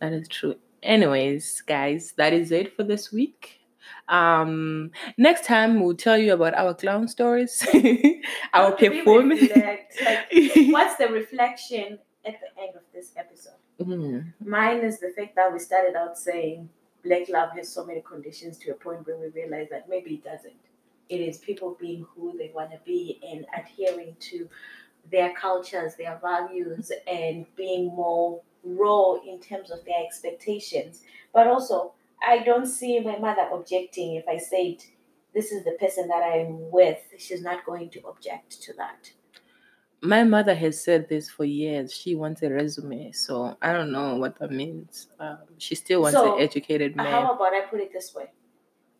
That 0.00 0.12
is 0.12 0.28
true. 0.28 0.56
Anyways, 0.82 1.62
guys, 1.62 2.12
that 2.16 2.32
is 2.32 2.52
it 2.52 2.74
for 2.76 2.82
this 2.84 3.12
week. 3.12 3.60
Um, 4.08 4.90
next 5.18 5.44
time 5.46 5.80
we'll 5.80 5.96
tell 5.96 6.18
you 6.18 6.32
about 6.32 6.54
our 6.54 6.74
clown 6.74 7.08
stories, 7.08 7.64
our 8.54 8.70
How 8.70 8.76
do 8.76 8.90
we 8.90 8.98
performance. 8.98 9.40
reflect? 9.42 10.00
Like, 10.04 10.26
what's 10.70 10.96
the 10.96 11.08
reflection 11.08 11.98
at 12.24 12.36
the 12.40 12.62
end 12.62 12.76
of 12.76 12.82
this 12.94 13.12
episode? 13.16 13.54
Mm, 13.80 14.32
Mine 14.44 14.78
is 14.78 15.00
the 15.00 15.12
fact 15.16 15.34
that 15.36 15.52
we 15.52 15.58
started 15.58 15.96
out 15.96 16.16
saying 16.18 16.68
black 17.04 17.28
love 17.28 17.50
has 17.56 17.68
so 17.68 17.84
many 17.84 18.00
conditions 18.02 18.58
to 18.58 18.70
a 18.70 18.74
point 18.74 19.06
where 19.06 19.16
we 19.18 19.28
realize 19.28 19.68
that 19.70 19.88
maybe 19.88 20.14
it 20.14 20.24
doesn't. 20.24 20.54
It 21.08 21.20
is 21.20 21.38
people 21.38 21.76
being 21.80 22.06
who 22.14 22.36
they 22.36 22.50
want 22.54 22.72
to 22.72 22.78
be 22.84 23.20
and 23.28 23.44
adhering 23.56 24.16
to 24.20 24.48
their 25.10 25.32
cultures, 25.34 25.94
their 25.96 26.18
values, 26.20 26.90
and 27.06 27.46
being 27.54 27.86
more 27.86 28.40
raw 28.66 29.14
in 29.26 29.38
terms 29.40 29.70
of 29.70 29.84
their 29.84 30.02
expectations. 30.04 31.02
But 31.32 31.46
also, 31.46 31.92
I 32.26 32.38
don't 32.40 32.66
see 32.66 32.98
my 33.00 33.18
mother 33.18 33.48
objecting 33.52 34.16
if 34.16 34.26
I 34.28 34.38
said, 34.38 34.76
This 35.34 35.52
is 35.52 35.64
the 35.64 35.76
person 35.78 36.08
that 36.08 36.22
I'm 36.22 36.70
with. 36.70 36.98
She's 37.18 37.42
not 37.42 37.64
going 37.66 37.90
to 37.90 38.00
object 38.06 38.62
to 38.62 38.72
that. 38.74 39.10
My 40.02 40.24
mother 40.24 40.54
has 40.54 40.82
said 40.82 41.08
this 41.08 41.28
for 41.30 41.44
years. 41.44 41.92
She 41.92 42.14
wants 42.14 42.42
a 42.42 42.50
resume, 42.50 43.12
so 43.12 43.56
I 43.62 43.72
don't 43.72 43.90
know 43.92 44.16
what 44.16 44.38
that 44.38 44.50
means. 44.50 45.08
Um, 45.18 45.38
she 45.58 45.74
still 45.74 46.02
wants 46.02 46.16
So, 46.18 46.36
an 46.36 46.42
educated 46.42 46.96
man. 46.96 47.06
How 47.06 47.34
about 47.34 47.54
I 47.54 47.62
put 47.62 47.80
it 47.80 47.92
this 47.92 48.14
way? 48.14 48.30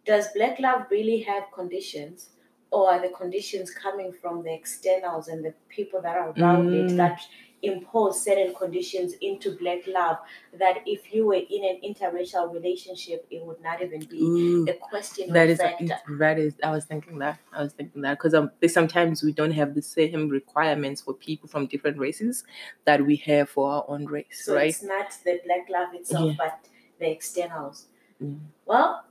Does 0.04 0.28
black 0.34 0.58
love 0.58 0.82
really 0.90 1.20
have 1.22 1.44
conditions, 1.52 2.30
or 2.70 2.90
are 2.90 3.00
the 3.00 3.08
conditions 3.14 3.70
coming 3.70 4.12
from 4.12 4.42
the 4.42 4.52
externals 4.54 5.28
and 5.28 5.44
the 5.44 5.54
people 5.68 6.00
that 6.02 6.16
are 6.16 6.30
around 6.30 6.72
it 6.74 6.90
Mm. 6.92 6.96
that 6.96 7.20
impose 7.62 8.22
certain 8.22 8.54
conditions 8.54 9.14
into 9.20 9.56
black 9.56 9.86
love 9.86 10.18
that 10.58 10.78
if 10.86 11.12
you 11.12 11.26
were 11.26 11.34
in 11.34 11.64
an 11.64 11.80
interracial 11.84 12.52
relationship, 12.52 13.26
it 13.30 13.44
would 13.44 13.60
not 13.62 13.82
even 13.82 14.04
be 14.04 14.20
Ooh, 14.20 14.66
a 14.68 14.74
question 14.74 15.32
that 15.32 15.48
is 15.48 15.58
that 15.58 16.38
is. 16.38 16.54
I 16.62 16.70
was 16.70 16.84
thinking 16.84 17.18
that. 17.18 17.38
I 17.52 17.62
was 17.62 17.72
thinking 17.72 18.02
that 18.02 18.18
because 18.18 18.34
um, 18.34 18.50
sometimes 18.68 19.22
we 19.22 19.32
don't 19.32 19.52
have 19.52 19.74
the 19.74 19.82
same 19.82 20.28
requirements 20.28 21.00
for 21.00 21.14
people 21.14 21.48
from 21.48 21.66
different 21.66 21.98
races 21.98 22.44
that 22.84 23.04
we 23.04 23.16
have 23.16 23.48
for 23.48 23.70
our 23.70 23.84
own 23.88 24.04
race, 24.06 24.44
So 24.44 24.54
right? 24.54 24.68
it's 24.68 24.82
not 24.82 25.10
the 25.24 25.40
black 25.44 25.68
love 25.70 25.94
itself, 25.94 26.26
Yeah. 26.26 26.34
but 26.38 26.68
the 26.98 27.10
externals. 27.10 27.86
Mm. 28.22 28.40
Well, 28.64 29.04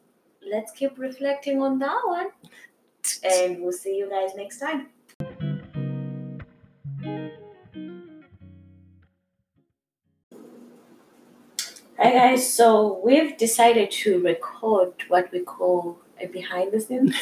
let's 0.50 0.72
keep 0.72 0.98
reflecting 0.98 1.62
on 1.62 1.80
that 1.80 2.02
one, 2.06 2.28
and 3.24 3.62
we'll 3.62 3.72
see 3.72 3.98
you 3.98 4.10
guys 4.10 4.36
next 4.36 4.60
time. 4.60 4.90
Guys, 12.14 12.54
so 12.54 13.02
we've 13.04 13.36
decided 13.36 13.90
to 13.90 14.22
record 14.22 14.94
what 15.08 15.32
we 15.32 15.40
call 15.40 15.98
a 16.22 16.28
behind 16.28 16.72
the 16.72 16.80
scenes, 16.80 17.16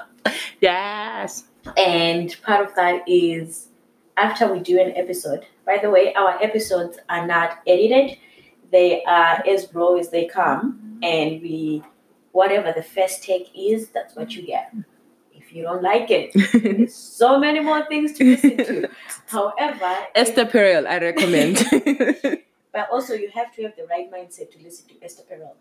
yes. 0.60 1.44
and 1.76 2.34
part 2.42 2.66
of 2.66 2.74
that 2.76 3.06
is 3.06 3.68
after 4.16 4.50
we 4.50 4.60
do 4.60 4.80
an 4.80 4.96
episode. 4.96 5.44
By 5.66 5.78
the 5.82 5.90
way, 5.90 6.14
our 6.14 6.42
episodes 6.42 6.98
are 7.10 7.26
not 7.26 7.58
edited; 7.66 8.16
they 8.72 9.04
are 9.04 9.44
as 9.46 9.68
raw 9.74 9.94
as 9.96 10.08
they 10.08 10.24
come, 10.26 10.98
and 11.02 11.42
we 11.42 11.82
whatever 12.32 12.72
the 12.72 12.82
first 12.82 13.22
take 13.22 13.50
is, 13.54 13.88
that's 13.90 14.16
what 14.16 14.34
you 14.34 14.42
get. 14.42 14.74
If 15.34 15.52
you 15.52 15.64
don't 15.64 15.82
like 15.82 16.10
it, 16.10 16.32
there's 16.54 16.94
so 17.20 17.38
many 17.38 17.60
more 17.60 17.84
things 17.84 18.12
to 18.14 18.24
listen 18.24 18.56
to. 18.56 18.88
However, 19.26 19.94
Esther 20.14 20.46
Perel, 20.46 20.86
I 20.86 20.98
recommend. 21.00 22.42
but 22.76 22.90
also 22.90 23.14
you 23.14 23.30
have 23.30 23.50
to 23.54 23.62
have 23.62 23.74
the 23.74 23.86
right 23.86 24.12
mindset 24.12 24.52
to 24.52 24.62
listen 24.62 24.86
to 24.86 25.02
Esther 25.02 25.22
Perel, 25.22 25.54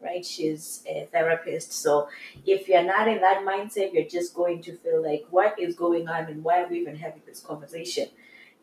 right? 0.00 0.24
She's 0.24 0.82
a 0.88 1.06
therapist. 1.12 1.74
So 1.74 2.08
if 2.46 2.68
you're 2.68 2.82
not 2.82 3.06
in 3.06 3.20
that 3.20 3.44
mindset, 3.46 3.92
you're 3.92 4.08
just 4.08 4.32
going 4.32 4.62
to 4.62 4.74
feel 4.78 5.02
like, 5.02 5.26
what 5.28 5.60
is 5.60 5.74
going 5.74 6.08
on 6.08 6.24
and 6.24 6.42
why 6.42 6.62
are 6.62 6.66
we 6.66 6.80
even 6.80 6.96
having 6.96 7.20
this 7.26 7.40
conversation? 7.40 8.08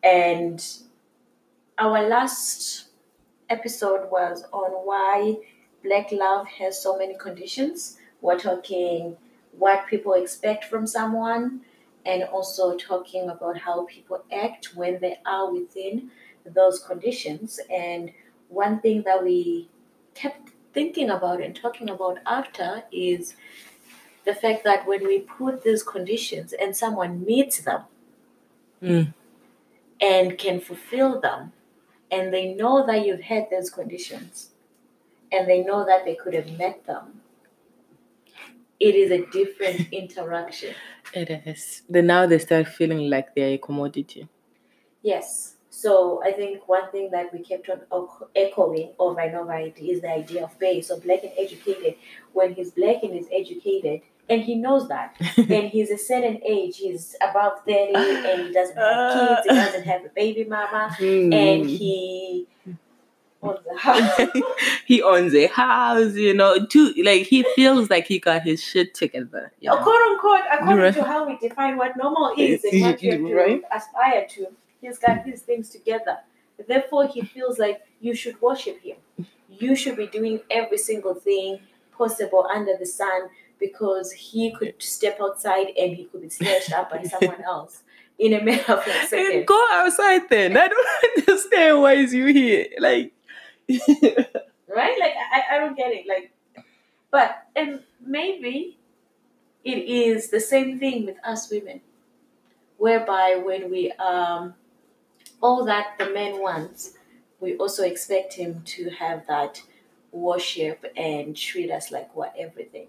And 0.01 0.65
our 1.77 2.01
last 2.07 2.85
episode 3.51 4.09
was 4.09 4.45
on 4.51 4.71
why 4.71 5.35
Black 5.83 6.11
love 6.11 6.47
has 6.47 6.81
so 6.81 6.97
many 6.97 7.15
conditions. 7.15 7.99
We're 8.19 8.39
talking 8.39 9.15
what 9.51 9.85
people 9.85 10.13
expect 10.13 10.65
from 10.65 10.87
someone 10.87 11.61
and 12.03 12.23
also 12.23 12.75
talking 12.77 13.29
about 13.29 13.59
how 13.59 13.85
people 13.85 14.23
act 14.33 14.75
when 14.75 14.99
they 15.01 15.19
are 15.23 15.53
within 15.53 16.09
those 16.45 16.80
conditions. 16.80 17.60
And 17.69 18.12
one 18.49 18.80
thing 18.80 19.04
that 19.04 19.23
we 19.23 19.69
kept 20.13 20.49
thinking 20.73 21.10
about 21.10 21.41
and 21.41 21.56
talking 21.56 21.89
about 21.89 22.19
after 22.25 22.84
is 22.91 23.36
the 24.25 24.34
fact 24.34 24.63
that 24.63 24.86
when 24.88 25.06
we 25.06 25.19
put 25.19 25.63
these 25.63 25.84
conditions 25.84 26.54
and 26.54 26.75
someone 26.75 27.23
meets 27.25 27.60
them 27.62 27.84
Mm. 28.82 29.13
and 29.99 30.38
can 30.38 30.60
fulfill 30.60 31.21
them, 31.21 31.54
and 32.10 32.34
they 32.34 32.54
know 32.54 32.86
that 32.86 33.06
you've 33.06 33.21
had 33.21 33.47
those 33.51 33.69
conditions 33.69 34.49
and 35.32 35.47
they 35.47 35.62
know 35.63 35.86
that 35.86 36.04
they 36.04 36.15
could 36.15 36.34
have 36.34 36.49
met 36.58 36.84
them, 36.86 37.21
it 38.80 38.95
is 38.95 39.12
a 39.12 39.25
different 39.27 39.88
interaction. 39.93 40.73
It 41.13 41.30
is. 41.45 41.84
Then 41.88 42.08
now 42.08 42.25
they 42.25 42.39
start 42.39 42.67
feeling 42.67 43.10
like 43.10 43.36
they're 43.36 43.54
a 43.54 43.58
commodity. 43.58 44.27
Yes. 45.04 45.56
So 45.73 46.21
I 46.21 46.34
think 46.34 46.67
one 46.67 46.91
thing 46.91 47.10
that 47.12 47.31
we 47.34 47.39
kept 47.39 47.69
on 47.69 48.07
echoing 48.36 48.89
over 48.99 49.21
and 49.21 49.36
over 49.36 49.57
is 49.57 50.01
the 50.01 50.10
idea 50.12 50.43
of 50.43 50.60
pay. 50.60 50.81
So 50.81 50.99
black 50.99 51.23
and 51.23 51.31
educated, 51.38 51.95
when 52.34 52.53
he's 52.53 52.71
black 52.71 53.03
and 53.03 53.17
is 53.17 53.27
educated, 53.31 54.01
and 54.29 54.41
he 54.41 54.55
knows 54.55 54.89
that, 54.89 55.15
and 55.38 55.69
he's 55.69 55.89
a 55.89 55.97
certain 55.97 56.41
age, 56.45 56.77
he's 56.77 57.15
above 57.21 57.60
30 57.65 57.95
and 57.95 58.47
he 58.47 58.53
doesn't 58.53 58.77
have 58.77 59.13
kids, 59.13 59.41
he 59.43 59.49
doesn't 59.55 59.84
have 59.84 60.05
a 60.05 60.10
baby 60.10 60.43
mama, 60.43 60.93
and 60.99 61.65
Mm. 61.65 61.77
he 61.77 62.47
owns 63.41 63.60
a 63.73 63.77
house. 63.77 64.19
he 64.86 65.01
owns 65.01 65.34
a 65.34 65.47
house, 65.47 66.13
you 66.15 66.34
know, 66.34 66.65
too 66.65 66.93
like 67.03 67.23
he 67.27 67.43
feels 67.55 67.89
like 67.89 68.07
he 68.07 68.19
got 68.19 68.41
his 68.43 68.62
shit 68.62 68.93
together. 68.93 69.51
You 69.62 69.69
know? 69.69 69.77
quote 69.77 69.95
unquote, 69.95 70.41
according 70.51 70.77
Right. 70.84 70.93
to 70.95 71.03
how 71.03 71.27
we 71.27 71.38
define 71.38 71.77
what 71.77 71.95
normal 71.97 72.34
is 72.38 72.63
and 72.65 72.81
what 72.81 72.99
to 72.99 73.17
Right. 73.34 73.63
aspire 73.73 74.27
to, 74.31 74.47
he's 74.81 74.97
got 74.97 75.25
his 75.25 75.41
things 75.41 75.69
together. 75.69 76.17
Therefore, 76.67 77.07
he 77.07 77.21
feels 77.21 77.57
like 77.57 77.81
you 77.99 78.13
should 78.13 78.41
worship 78.41 78.81
him. 78.81 78.97
You 79.49 79.75
should 79.75 79.97
be 79.97 80.07
doing 80.07 80.41
every 80.49 80.77
single 80.77 81.15
thing 81.15 81.59
possible 81.97 82.47
under 82.53 82.73
the 82.77 82.85
sun 82.85 83.29
because 83.59 84.11
he 84.11 84.51
could 84.51 84.75
step 84.81 85.19
outside 85.21 85.67
and 85.79 85.95
he 85.95 86.05
could 86.05 86.21
be 86.21 86.29
snatched 86.29 86.71
up 86.71 86.89
by 86.89 87.03
someone 87.19 87.43
else 87.43 87.83
in 88.17 88.33
a 88.33 88.43
matter 88.43 88.73
of 88.73 88.87
like 88.87 89.07
seconds. 89.07 89.45
go 89.47 89.67
outside 89.71 90.29
then. 90.29 90.57
I 90.57 90.67
don't 90.67 90.87
understand 91.29 91.81
why 91.81 91.93
is 91.93 92.13
you 92.13 92.27
here. 92.27 92.67
Like 92.79 93.13
right? 93.69 94.97
Like 94.99 95.13
I, 95.33 95.55
I 95.55 95.57
don't 95.59 95.75
get 95.75 95.91
it. 95.91 96.05
Like, 96.07 96.31
but 97.09 97.47
and 97.55 97.81
maybe 98.05 98.77
it 99.63 99.77
is 99.77 100.29
the 100.29 100.39
same 100.39 100.79
thing 100.79 101.05
with 101.05 101.17
us 101.23 101.49
women, 101.51 101.81
whereby 102.77 103.41
when 103.43 103.69
we 103.69 103.91
um 103.93 104.55
all 105.41 105.65
that 105.65 105.97
the 105.97 106.10
man 106.10 106.41
wants, 106.41 106.93
we 107.39 107.56
also 107.58 107.84
expect 107.84 108.34
him 108.34 108.62
to 108.65 108.89
have 108.91 109.25
that 109.27 109.62
worship 110.12 110.86
and 110.95 111.36
treat 111.36 111.71
us 111.71 111.91
like 111.91 112.15
what 112.15 112.34
everything 112.38 112.88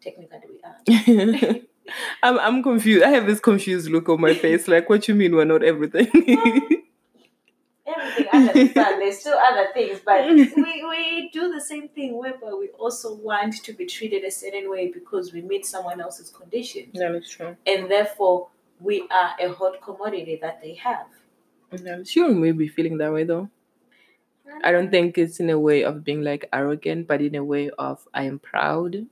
technically 0.00 0.40
we 0.50 0.60
are. 0.62 1.54
I'm 2.22 2.38
I'm 2.38 2.62
confused. 2.62 3.04
I 3.04 3.08
have 3.10 3.26
this 3.26 3.40
confused 3.40 3.90
look 3.90 4.08
on 4.08 4.20
my 4.20 4.34
face. 4.34 4.68
Like, 4.68 4.88
what 4.88 5.08
you 5.08 5.14
mean 5.14 5.34
we're 5.34 5.44
not 5.44 5.62
everything? 5.62 6.08
Everything 7.84 8.26
under 8.32 8.52
the 8.52 8.72
sun. 8.72 9.00
There's 9.00 9.18
still 9.18 9.36
other 9.36 9.66
things, 9.74 10.00
but 10.06 10.24
we, 10.26 10.44
we 10.88 11.30
do 11.32 11.52
the 11.52 11.60
same 11.60 11.88
thing 11.88 12.16
whereby 12.16 12.52
we 12.52 12.68
also 12.78 13.14
want 13.14 13.54
to 13.64 13.72
be 13.72 13.86
treated 13.86 14.22
a 14.24 14.30
certain 14.30 14.70
way 14.70 14.90
because 14.92 15.32
we 15.32 15.42
meet 15.42 15.66
someone 15.66 16.00
else's 16.00 16.30
conditions. 16.30 16.92
that 16.94 17.12
is 17.16 17.28
true. 17.28 17.56
and 17.66 17.90
therefore 17.90 18.48
we 18.80 19.06
are 19.10 19.32
a 19.40 19.52
hot 19.52 19.82
commodity 19.82 20.38
that 20.40 20.62
they 20.62 20.74
have. 20.74 21.06
Sure, 22.04 22.34
may 22.34 22.52
be 22.52 22.68
feeling 22.68 22.98
that 22.98 23.12
way 23.12 23.24
though. 23.24 23.48
I 24.64 24.70
don't 24.70 24.90
think 24.90 25.16
it's 25.16 25.40
in 25.40 25.50
a 25.50 25.58
way 25.58 25.82
of 25.82 26.04
being 26.04 26.22
like 26.22 26.48
arrogant, 26.52 27.06
but 27.06 27.20
in 27.20 27.34
a 27.34 27.44
way 27.44 27.70
of 27.78 28.06
I 28.12 28.24
am 28.24 28.38
proud 28.38 29.06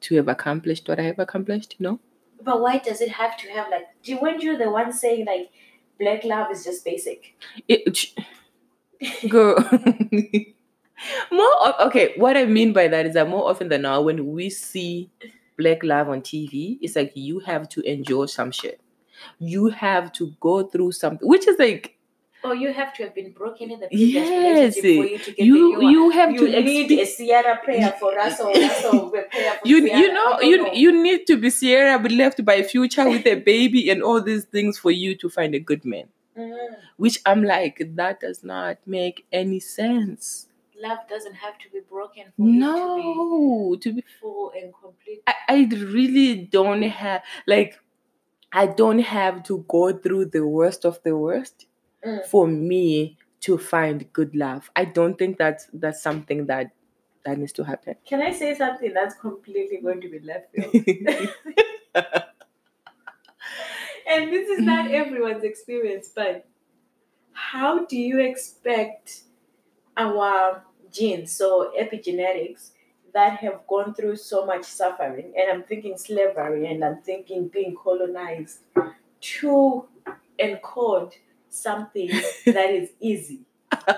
to 0.00 0.16
have 0.16 0.28
accomplished 0.28 0.88
what 0.88 0.98
I 0.98 1.02
have 1.02 1.18
accomplished, 1.18 1.76
you 1.78 1.84
know? 1.84 2.00
But 2.42 2.60
why 2.60 2.78
does 2.78 3.00
it 3.00 3.10
have 3.10 3.36
to 3.38 3.48
have 3.50 3.68
like? 3.70 3.88
Do 4.02 4.18
weren't 4.20 4.42
you 4.42 4.56
the 4.56 4.70
one 4.70 4.92
saying 4.92 5.26
like, 5.26 5.50
black 5.98 6.24
love 6.24 6.50
is 6.50 6.64
just 6.64 6.84
basic? 6.84 7.34
It, 7.68 8.12
Girl. 9.28 9.56
more 11.30 11.68
of, 11.68 11.88
okay, 11.88 12.14
what 12.16 12.36
I 12.36 12.44
mean 12.46 12.72
by 12.72 12.88
that 12.88 13.06
is 13.06 13.14
that 13.14 13.28
more 13.28 13.48
often 13.48 13.68
than 13.68 13.82
not, 13.82 14.04
when 14.04 14.32
we 14.32 14.50
see 14.50 15.10
Black 15.58 15.82
Love 15.82 16.08
on 16.08 16.20
TV, 16.22 16.78
it's 16.80 16.96
like 16.96 17.12
you 17.14 17.40
have 17.40 17.68
to 17.70 17.80
endure 17.82 18.28
some 18.28 18.50
shit. 18.50 18.80
You 19.38 19.68
have 19.68 20.12
to 20.14 20.32
go 20.40 20.62
through 20.64 20.92
something, 20.92 21.26
which 21.28 21.46
is 21.48 21.58
like 21.58 21.92
Or 22.44 22.54
you 22.54 22.72
have 22.72 22.94
to 22.96 23.02
have 23.04 23.14
been 23.14 23.32
broken 23.32 23.70
in 23.70 23.80
the 23.80 23.88
previous 23.88 24.28
Yes, 24.28 24.76
relationship 24.76 24.82
for 24.82 25.06
you 25.12 25.18
to 25.18 25.30
get 25.32 25.44
you 25.46 25.72
one. 25.72 25.90
you 25.92 26.10
have 26.10 26.30
You 26.32 26.46
to 26.46 26.60
need 26.62 26.92
a 26.92 27.06
Ciara 27.06 27.54
prayer 27.64 27.92
for 28.00 28.14
Russell. 28.14 28.52
Russell, 28.52 29.10
prayer 29.10 29.26
for 29.60 29.66
you 29.68 29.78
Ciara. 29.88 30.00
you 30.00 30.12
know 30.12 30.40
you 30.40 30.56
know. 30.58 30.72
you 30.72 30.90
need 31.02 31.26
to 31.26 31.36
be 31.36 31.50
Ciara 31.50 31.98
but 31.98 32.12
left 32.12 32.44
by 32.44 32.62
future 32.62 33.08
with 33.08 33.26
a 33.26 33.34
baby 33.52 33.90
and 33.90 34.02
all 34.02 34.20
these 34.22 34.44
things 34.44 34.78
for 34.78 34.90
you 34.92 35.16
to 35.16 35.28
find 35.28 35.54
a 35.54 35.58
good 35.70 35.84
man. 35.84 36.06
Mm. 36.38 36.76
Which 36.98 37.18
I'm 37.24 37.42
like, 37.42 37.76
that 37.96 38.20
does 38.20 38.44
not 38.44 38.76
make 38.86 39.24
any 39.32 39.58
sense. 39.58 40.46
Love 40.78 40.98
doesn't 41.08 41.34
have 41.36 41.56
to 41.64 41.70
be 41.72 41.80
broken 41.88 42.24
for 42.36 42.42
No, 42.46 43.74
to 43.74 43.78
to 43.82 43.88
be 43.94 44.00
be 44.02 44.06
full 44.20 44.52
and 44.54 44.72
complete. 44.82 45.22
I, 45.26 45.34
I 45.48 45.56
really 45.72 46.36
don't 46.56 46.82
have 46.82 47.22
like 47.46 47.80
I 48.56 48.66
don't 48.66 48.98
have 49.00 49.42
to 49.44 49.64
go 49.68 49.92
through 49.96 50.26
the 50.26 50.46
worst 50.46 50.84
of 50.84 51.00
the 51.04 51.16
worst 51.16 51.66
Mm. 52.04 52.24
for 52.26 52.46
me 52.46 53.18
to 53.40 53.58
find 53.58 54.12
good 54.12 54.34
love. 54.36 54.70
I 54.76 54.84
don't 54.86 55.18
think 55.18 55.38
that's 55.38 55.68
that's 55.72 56.00
something 56.02 56.46
that 56.46 56.70
that 57.24 57.38
needs 57.38 57.52
to 57.54 57.64
happen. 57.64 57.96
Can 58.06 58.22
I 58.22 58.30
say 58.32 58.54
something 58.54 58.92
that's 58.94 59.14
completely 59.16 59.78
going 59.78 60.00
to 60.02 60.08
be 60.08 60.20
left 60.20 60.52
field? 60.54 60.72
and 64.08 64.32
this 64.32 64.48
is 64.48 64.64
not 64.64 64.90
everyone's 64.90 65.44
experience, 65.44 66.10
but 66.14 66.46
how 67.32 67.86
do 67.86 67.98
you 67.98 68.20
expect 68.20 69.22
our 69.96 70.64
genes, 70.92 71.32
so 71.32 71.72
epigenetics, 71.80 72.72
that 73.16 73.38
have 73.38 73.66
gone 73.66 73.94
through 73.94 74.14
so 74.16 74.44
much 74.44 74.64
suffering, 74.64 75.32
and 75.38 75.50
I'm 75.50 75.62
thinking 75.62 75.96
slavery, 75.96 76.66
and 76.70 76.84
I'm 76.84 76.98
thinking 77.00 77.48
being 77.48 77.74
colonized, 77.74 78.58
to 79.38 79.86
encode 80.38 81.14
something 81.48 82.08
that 82.46 82.70
is 82.70 82.90
easy. 83.00 83.40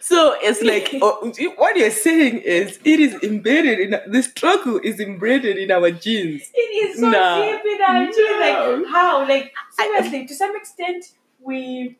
so 0.00 0.34
it's 0.40 0.62
like 0.62 0.88
oh, 1.02 1.30
what 1.56 1.76
you're 1.76 1.90
saying 1.90 2.38
is 2.38 2.78
it 2.84 3.00
is 3.00 3.22
embedded 3.22 3.78
in 3.80 3.90
the 4.10 4.22
struggle 4.22 4.80
is 4.82 4.98
embedded 4.98 5.58
in 5.58 5.70
our 5.70 5.90
genes. 5.90 6.50
It 6.54 6.70
is 6.90 7.00
so 7.00 7.10
Nah. 7.10 7.42
deep 7.44 7.60
in 7.66 7.80
our 7.86 8.04
genes. 8.06 8.16
No. 8.16 8.38
Like 8.80 8.92
how? 8.92 9.28
Like 9.28 9.52
seriously, 9.78 10.26
to 10.26 10.34
some 10.34 10.56
extent, 10.56 11.04
we 11.40 11.98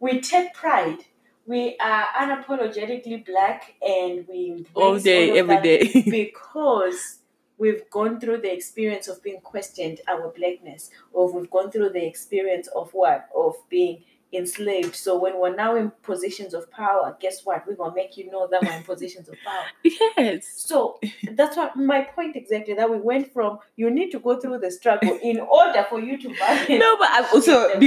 we 0.00 0.20
take 0.20 0.54
pride. 0.54 1.04
We 1.46 1.76
are 1.80 2.06
unapologetically 2.20 3.24
black, 3.26 3.74
and 3.82 4.26
we 4.28 4.50
embrace 4.50 4.66
All 4.74 4.98
day, 4.98 5.30
all 5.30 5.38
of 5.40 5.48
that 5.48 6.04
because 6.10 7.18
we've 7.58 7.88
gone 7.90 8.20
through 8.20 8.38
the 8.38 8.52
experience 8.52 9.08
of 9.08 9.22
being 9.22 9.40
questioned 9.40 10.00
our 10.08 10.28
blackness, 10.36 10.90
or 11.12 11.32
we've 11.32 11.50
gone 11.50 11.70
through 11.70 11.90
the 11.90 12.04
experience 12.04 12.68
of 12.68 12.90
what? 12.92 13.28
Of 13.34 13.56
being 13.68 14.02
enslaved. 14.32 14.94
So 14.94 15.18
when 15.18 15.38
we're 15.40 15.54
now 15.54 15.76
in 15.76 15.90
positions 16.02 16.54
of 16.54 16.70
power, 16.70 17.16
guess 17.20 17.44
what? 17.44 17.66
We're 17.66 17.74
gonna 17.76 17.94
make 17.94 18.16
you 18.16 18.30
know 18.30 18.48
that 18.50 18.62
we're 18.62 18.72
in 18.72 18.82
positions 18.84 19.28
of 19.28 19.34
power. 19.44 19.64
yes. 20.18 20.46
So 20.56 20.98
that's 21.32 21.56
what 21.56 21.76
my 21.76 22.02
point 22.02 22.36
exactly. 22.36 22.74
That 22.74 22.90
we 22.90 22.98
went 22.98 23.32
from 23.32 23.58
you 23.76 23.90
need 23.90 24.10
to 24.12 24.18
go 24.20 24.38
through 24.38 24.58
the 24.58 24.70
struggle 24.70 25.18
in 25.22 25.40
order 25.60 25.84
for 25.88 26.00
you 26.00 26.16
to 26.18 26.34
value 26.34 26.78
No, 26.78 26.96
but 26.96 27.08
I 27.10 27.28
also 27.34 27.78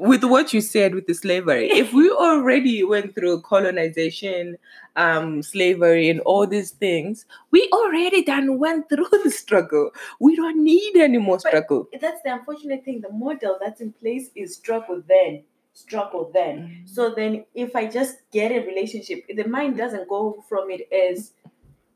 with 0.00 0.24
what 0.24 0.52
you 0.52 0.60
said 0.60 0.94
with 0.94 1.06
the 1.06 1.14
slavery, 1.14 1.70
if 1.70 1.92
we 1.92 2.10
already 2.10 2.82
went 2.84 3.14
through 3.14 3.42
colonization, 3.42 4.56
um, 4.96 5.42
slavery, 5.42 6.08
and 6.10 6.20
all 6.20 6.46
these 6.46 6.70
things, 6.72 7.24
we 7.50 7.68
already 7.72 8.22
done 8.22 8.58
went 8.58 8.88
through 8.88 9.08
the 9.24 9.30
struggle. 9.30 9.90
We 10.20 10.36
don't 10.36 10.62
need 10.62 10.96
any 10.96 11.18
more 11.18 11.36
But- 11.36 11.48
struggle. 11.48 11.88
That's 12.00 12.22
the 12.22 12.34
unfortunate 12.34 12.84
thing. 12.84 13.00
The 13.00 13.12
model 13.12 13.58
that's 13.60 13.80
in 13.80 13.92
place 13.92 14.30
is 14.34 14.54
struggle 14.56 15.02
then, 15.08 15.44
struggle 15.72 16.30
then. 16.32 16.58
Mm-hmm. 16.58 16.86
So 16.86 17.14
then, 17.14 17.44
if 17.54 17.74
I 17.76 17.86
just 17.86 18.16
get 18.32 18.52
a 18.52 18.60
relationship, 18.60 19.24
the 19.34 19.44
mind 19.46 19.76
doesn't 19.76 20.08
go 20.08 20.44
from 20.48 20.70
it 20.70 20.88
as 20.92 21.32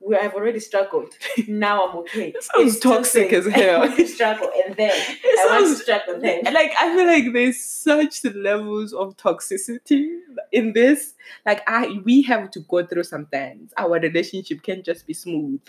we 0.00 0.14
have 0.14 0.34
already 0.34 0.60
struggled. 0.60 1.12
Now 1.48 1.88
I'm 1.88 1.96
okay. 1.98 2.30
That 2.32 2.42
sounds 2.44 2.74
It's 2.76 2.80
toxic 2.80 3.32
as 3.32 3.46
hell. 3.60 3.88
Struggle 4.06 4.50
and 4.64 4.76
then 4.76 4.92
It 5.24 5.50
I 5.50 5.60
want 5.60 5.76
to 5.76 5.82
struggle 5.82 6.20
then. 6.20 6.44
like 6.52 6.72
I 6.78 6.94
feel 6.94 7.06
like 7.06 7.32
there's 7.32 7.58
such 7.58 8.24
levels 8.24 8.92
of 8.92 9.16
toxicity 9.16 10.18
in 10.52 10.72
this. 10.74 11.14
Like 11.44 11.62
I, 11.66 12.00
we 12.04 12.22
have 12.22 12.50
to 12.52 12.60
go 12.60 12.86
through 12.86 13.04
some 13.04 13.26
things. 13.26 13.72
Our 13.76 13.98
relationship 13.98 14.62
can't 14.62 14.84
just 14.84 15.06
be 15.06 15.14
smooth. 15.14 15.60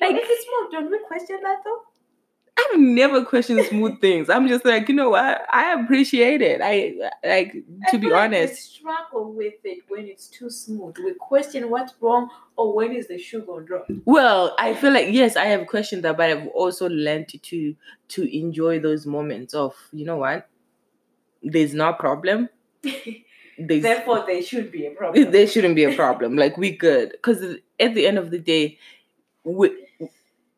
Like 0.00 0.14
if 0.14 0.24
it's 0.24 0.46
more, 0.50 0.80
don't 0.80 0.90
we 0.90 0.98
question 1.06 1.38
that 1.42 1.58
though? 1.64 1.82
I've 2.70 2.80
never 2.80 3.24
questioned 3.24 3.64
smooth 3.66 4.00
things. 4.00 4.28
I'm 4.30 4.48
just 4.48 4.64
like, 4.64 4.88
you 4.88 4.94
know 4.94 5.10
what? 5.10 5.42
I 5.50 5.80
appreciate 5.80 6.42
it. 6.42 6.60
I 6.62 6.94
like 7.26 7.54
I 7.86 7.90
to 7.90 7.98
be 7.98 8.08
like 8.08 8.30
we 8.30 8.36
honest. 8.36 8.74
struggle 8.74 9.32
with 9.32 9.54
it 9.64 9.80
when 9.88 10.06
it's 10.06 10.28
too 10.28 10.50
smooth. 10.50 10.96
We 11.04 11.14
question 11.14 11.70
what's 11.70 11.94
wrong 12.00 12.28
or 12.56 12.74
when 12.74 12.92
is 12.92 13.08
the 13.08 13.18
sugar 13.18 13.60
drop. 13.60 13.86
Well, 14.04 14.54
I 14.58 14.74
feel 14.74 14.92
like 14.92 15.08
yes, 15.10 15.36
I 15.36 15.46
have 15.46 15.66
questioned 15.66 16.04
that, 16.04 16.16
but 16.16 16.30
I've 16.30 16.48
also 16.48 16.88
learned 16.88 17.28
to 17.42 17.74
to 18.08 18.36
enjoy 18.38 18.78
those 18.80 19.06
moments 19.06 19.54
of 19.54 19.74
you 19.92 20.04
know 20.04 20.16
what? 20.18 20.48
There's 21.42 21.74
no 21.74 21.92
problem. 21.92 22.48
There's 23.58 23.82
Therefore, 23.82 24.24
there 24.26 24.42
should 24.42 24.72
be 24.72 24.86
a 24.86 24.90
problem. 24.96 25.30
there 25.30 25.46
shouldn't 25.46 25.76
be 25.76 25.84
a 25.84 25.94
problem. 25.94 26.36
Like 26.36 26.56
we 26.56 26.76
good 26.76 27.10
because 27.12 27.42
at 27.78 27.94
the 27.94 28.06
end 28.06 28.18
of 28.18 28.30
the 28.30 28.38
day, 28.38 28.78
we 29.44 29.81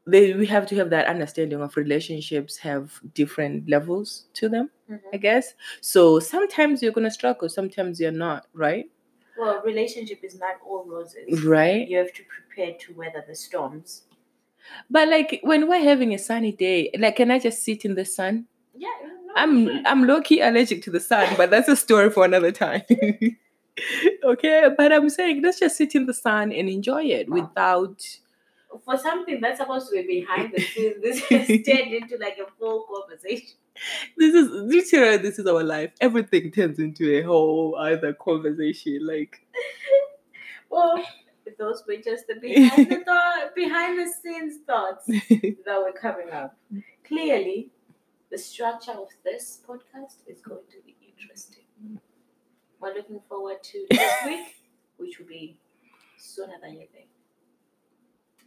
they, 0.06 0.34
we 0.34 0.46
have 0.46 0.66
to 0.66 0.76
have 0.76 0.90
that 0.90 1.06
understanding 1.06 1.60
of 1.60 1.76
relationships 1.76 2.58
have 2.58 3.00
different 3.14 3.68
levels 3.68 4.26
to 4.34 4.48
them. 4.48 4.70
Mhm. 4.90 5.00
I 5.12 5.16
guess 5.16 5.54
so. 5.80 6.18
Sometimes 6.20 6.82
you're 6.82 6.92
gonna 6.92 7.10
struggle. 7.10 7.48
Sometimes 7.48 8.00
you're 8.00 8.12
not. 8.12 8.46
Right. 8.52 8.90
Well, 9.38 9.62
relationship 9.64 10.20
is 10.22 10.38
not 10.38 10.56
all 10.64 10.84
roses. 10.86 11.44
Right. 11.44 11.88
You 11.88 11.98
have 11.98 12.12
to 12.12 12.22
prepare 12.24 12.74
to 12.78 12.94
weather 12.94 13.24
the 13.26 13.34
storms. 13.34 14.02
But 14.90 15.08
like 15.08 15.40
when 15.42 15.68
we're 15.68 15.82
having 15.82 16.14
a 16.14 16.18
sunny 16.18 16.52
day, 16.52 16.90
like 16.98 17.16
can 17.16 17.30
I 17.30 17.38
just 17.38 17.62
sit 17.62 17.84
in 17.84 17.94
the 17.94 18.04
sun? 18.04 18.46
Yeah, 18.76 18.88
I'm. 19.36 19.86
I'm 19.86 20.06
low 20.06 20.20
key 20.20 20.40
allergic 20.40 20.82
to 20.84 20.90
the 20.90 21.00
sun, 21.00 21.34
but 21.36 21.50
that's 21.50 21.68
a 21.68 21.76
story 21.76 22.10
for 22.10 22.24
another 22.24 22.50
time. 22.52 22.82
okay, 24.24 24.68
but 24.76 24.92
I'm 24.92 25.08
saying 25.10 25.42
let's 25.42 25.58
just 25.60 25.76
sit 25.76 25.94
in 25.94 26.06
the 26.06 26.14
sun 26.14 26.52
and 26.52 26.68
enjoy 26.68 27.04
it 27.04 27.28
without. 27.28 28.02
For 28.84 28.96
something 28.96 29.40
that's 29.40 29.58
supposed 29.58 29.88
to 29.90 30.02
be 30.02 30.20
behind 30.20 30.52
the 30.54 30.62
scenes. 30.72 30.96
This 31.02 31.20
has 31.26 31.46
turned 31.46 31.92
into 31.92 32.16
like 32.20 32.38
a 32.38 32.50
full 32.58 32.86
conversation. 32.92 33.56
This 34.16 34.34
is 34.34 34.48
literally 34.50 35.16
this 35.18 35.38
is 35.38 35.46
our 35.46 35.62
life. 35.62 35.92
Everything 36.00 36.50
turns 36.50 36.78
into 36.78 37.18
a 37.18 37.22
whole 37.22 37.76
other 37.76 38.12
conversation. 38.12 39.06
Like 39.06 39.44
Well, 40.70 41.04
those 41.58 41.84
were 41.86 41.96
just 41.96 42.26
the 42.26 42.34
behind 42.40 42.90
the 42.90 43.04
thought, 43.04 43.54
behind 43.54 43.98
the 43.98 44.12
scenes 44.12 44.56
thoughts 44.66 45.06
that 45.06 45.78
were 45.78 45.92
coming 45.92 46.30
up. 46.32 46.56
Clearly, 47.06 47.70
the 48.30 48.38
structure 48.38 48.92
of 48.92 49.08
this 49.24 49.60
podcast 49.68 50.16
is 50.26 50.40
going 50.40 50.64
to 50.70 50.78
be 50.84 50.96
interesting. 51.08 51.64
We're 52.80 52.94
looking 52.94 53.20
forward 53.28 53.62
to 53.62 53.86
next 53.92 54.26
week, 54.26 54.56
which 54.96 55.18
will 55.18 55.26
be 55.26 55.58
sooner 56.18 56.54
than 56.60 56.72
you 56.72 56.86
think. 56.92 57.08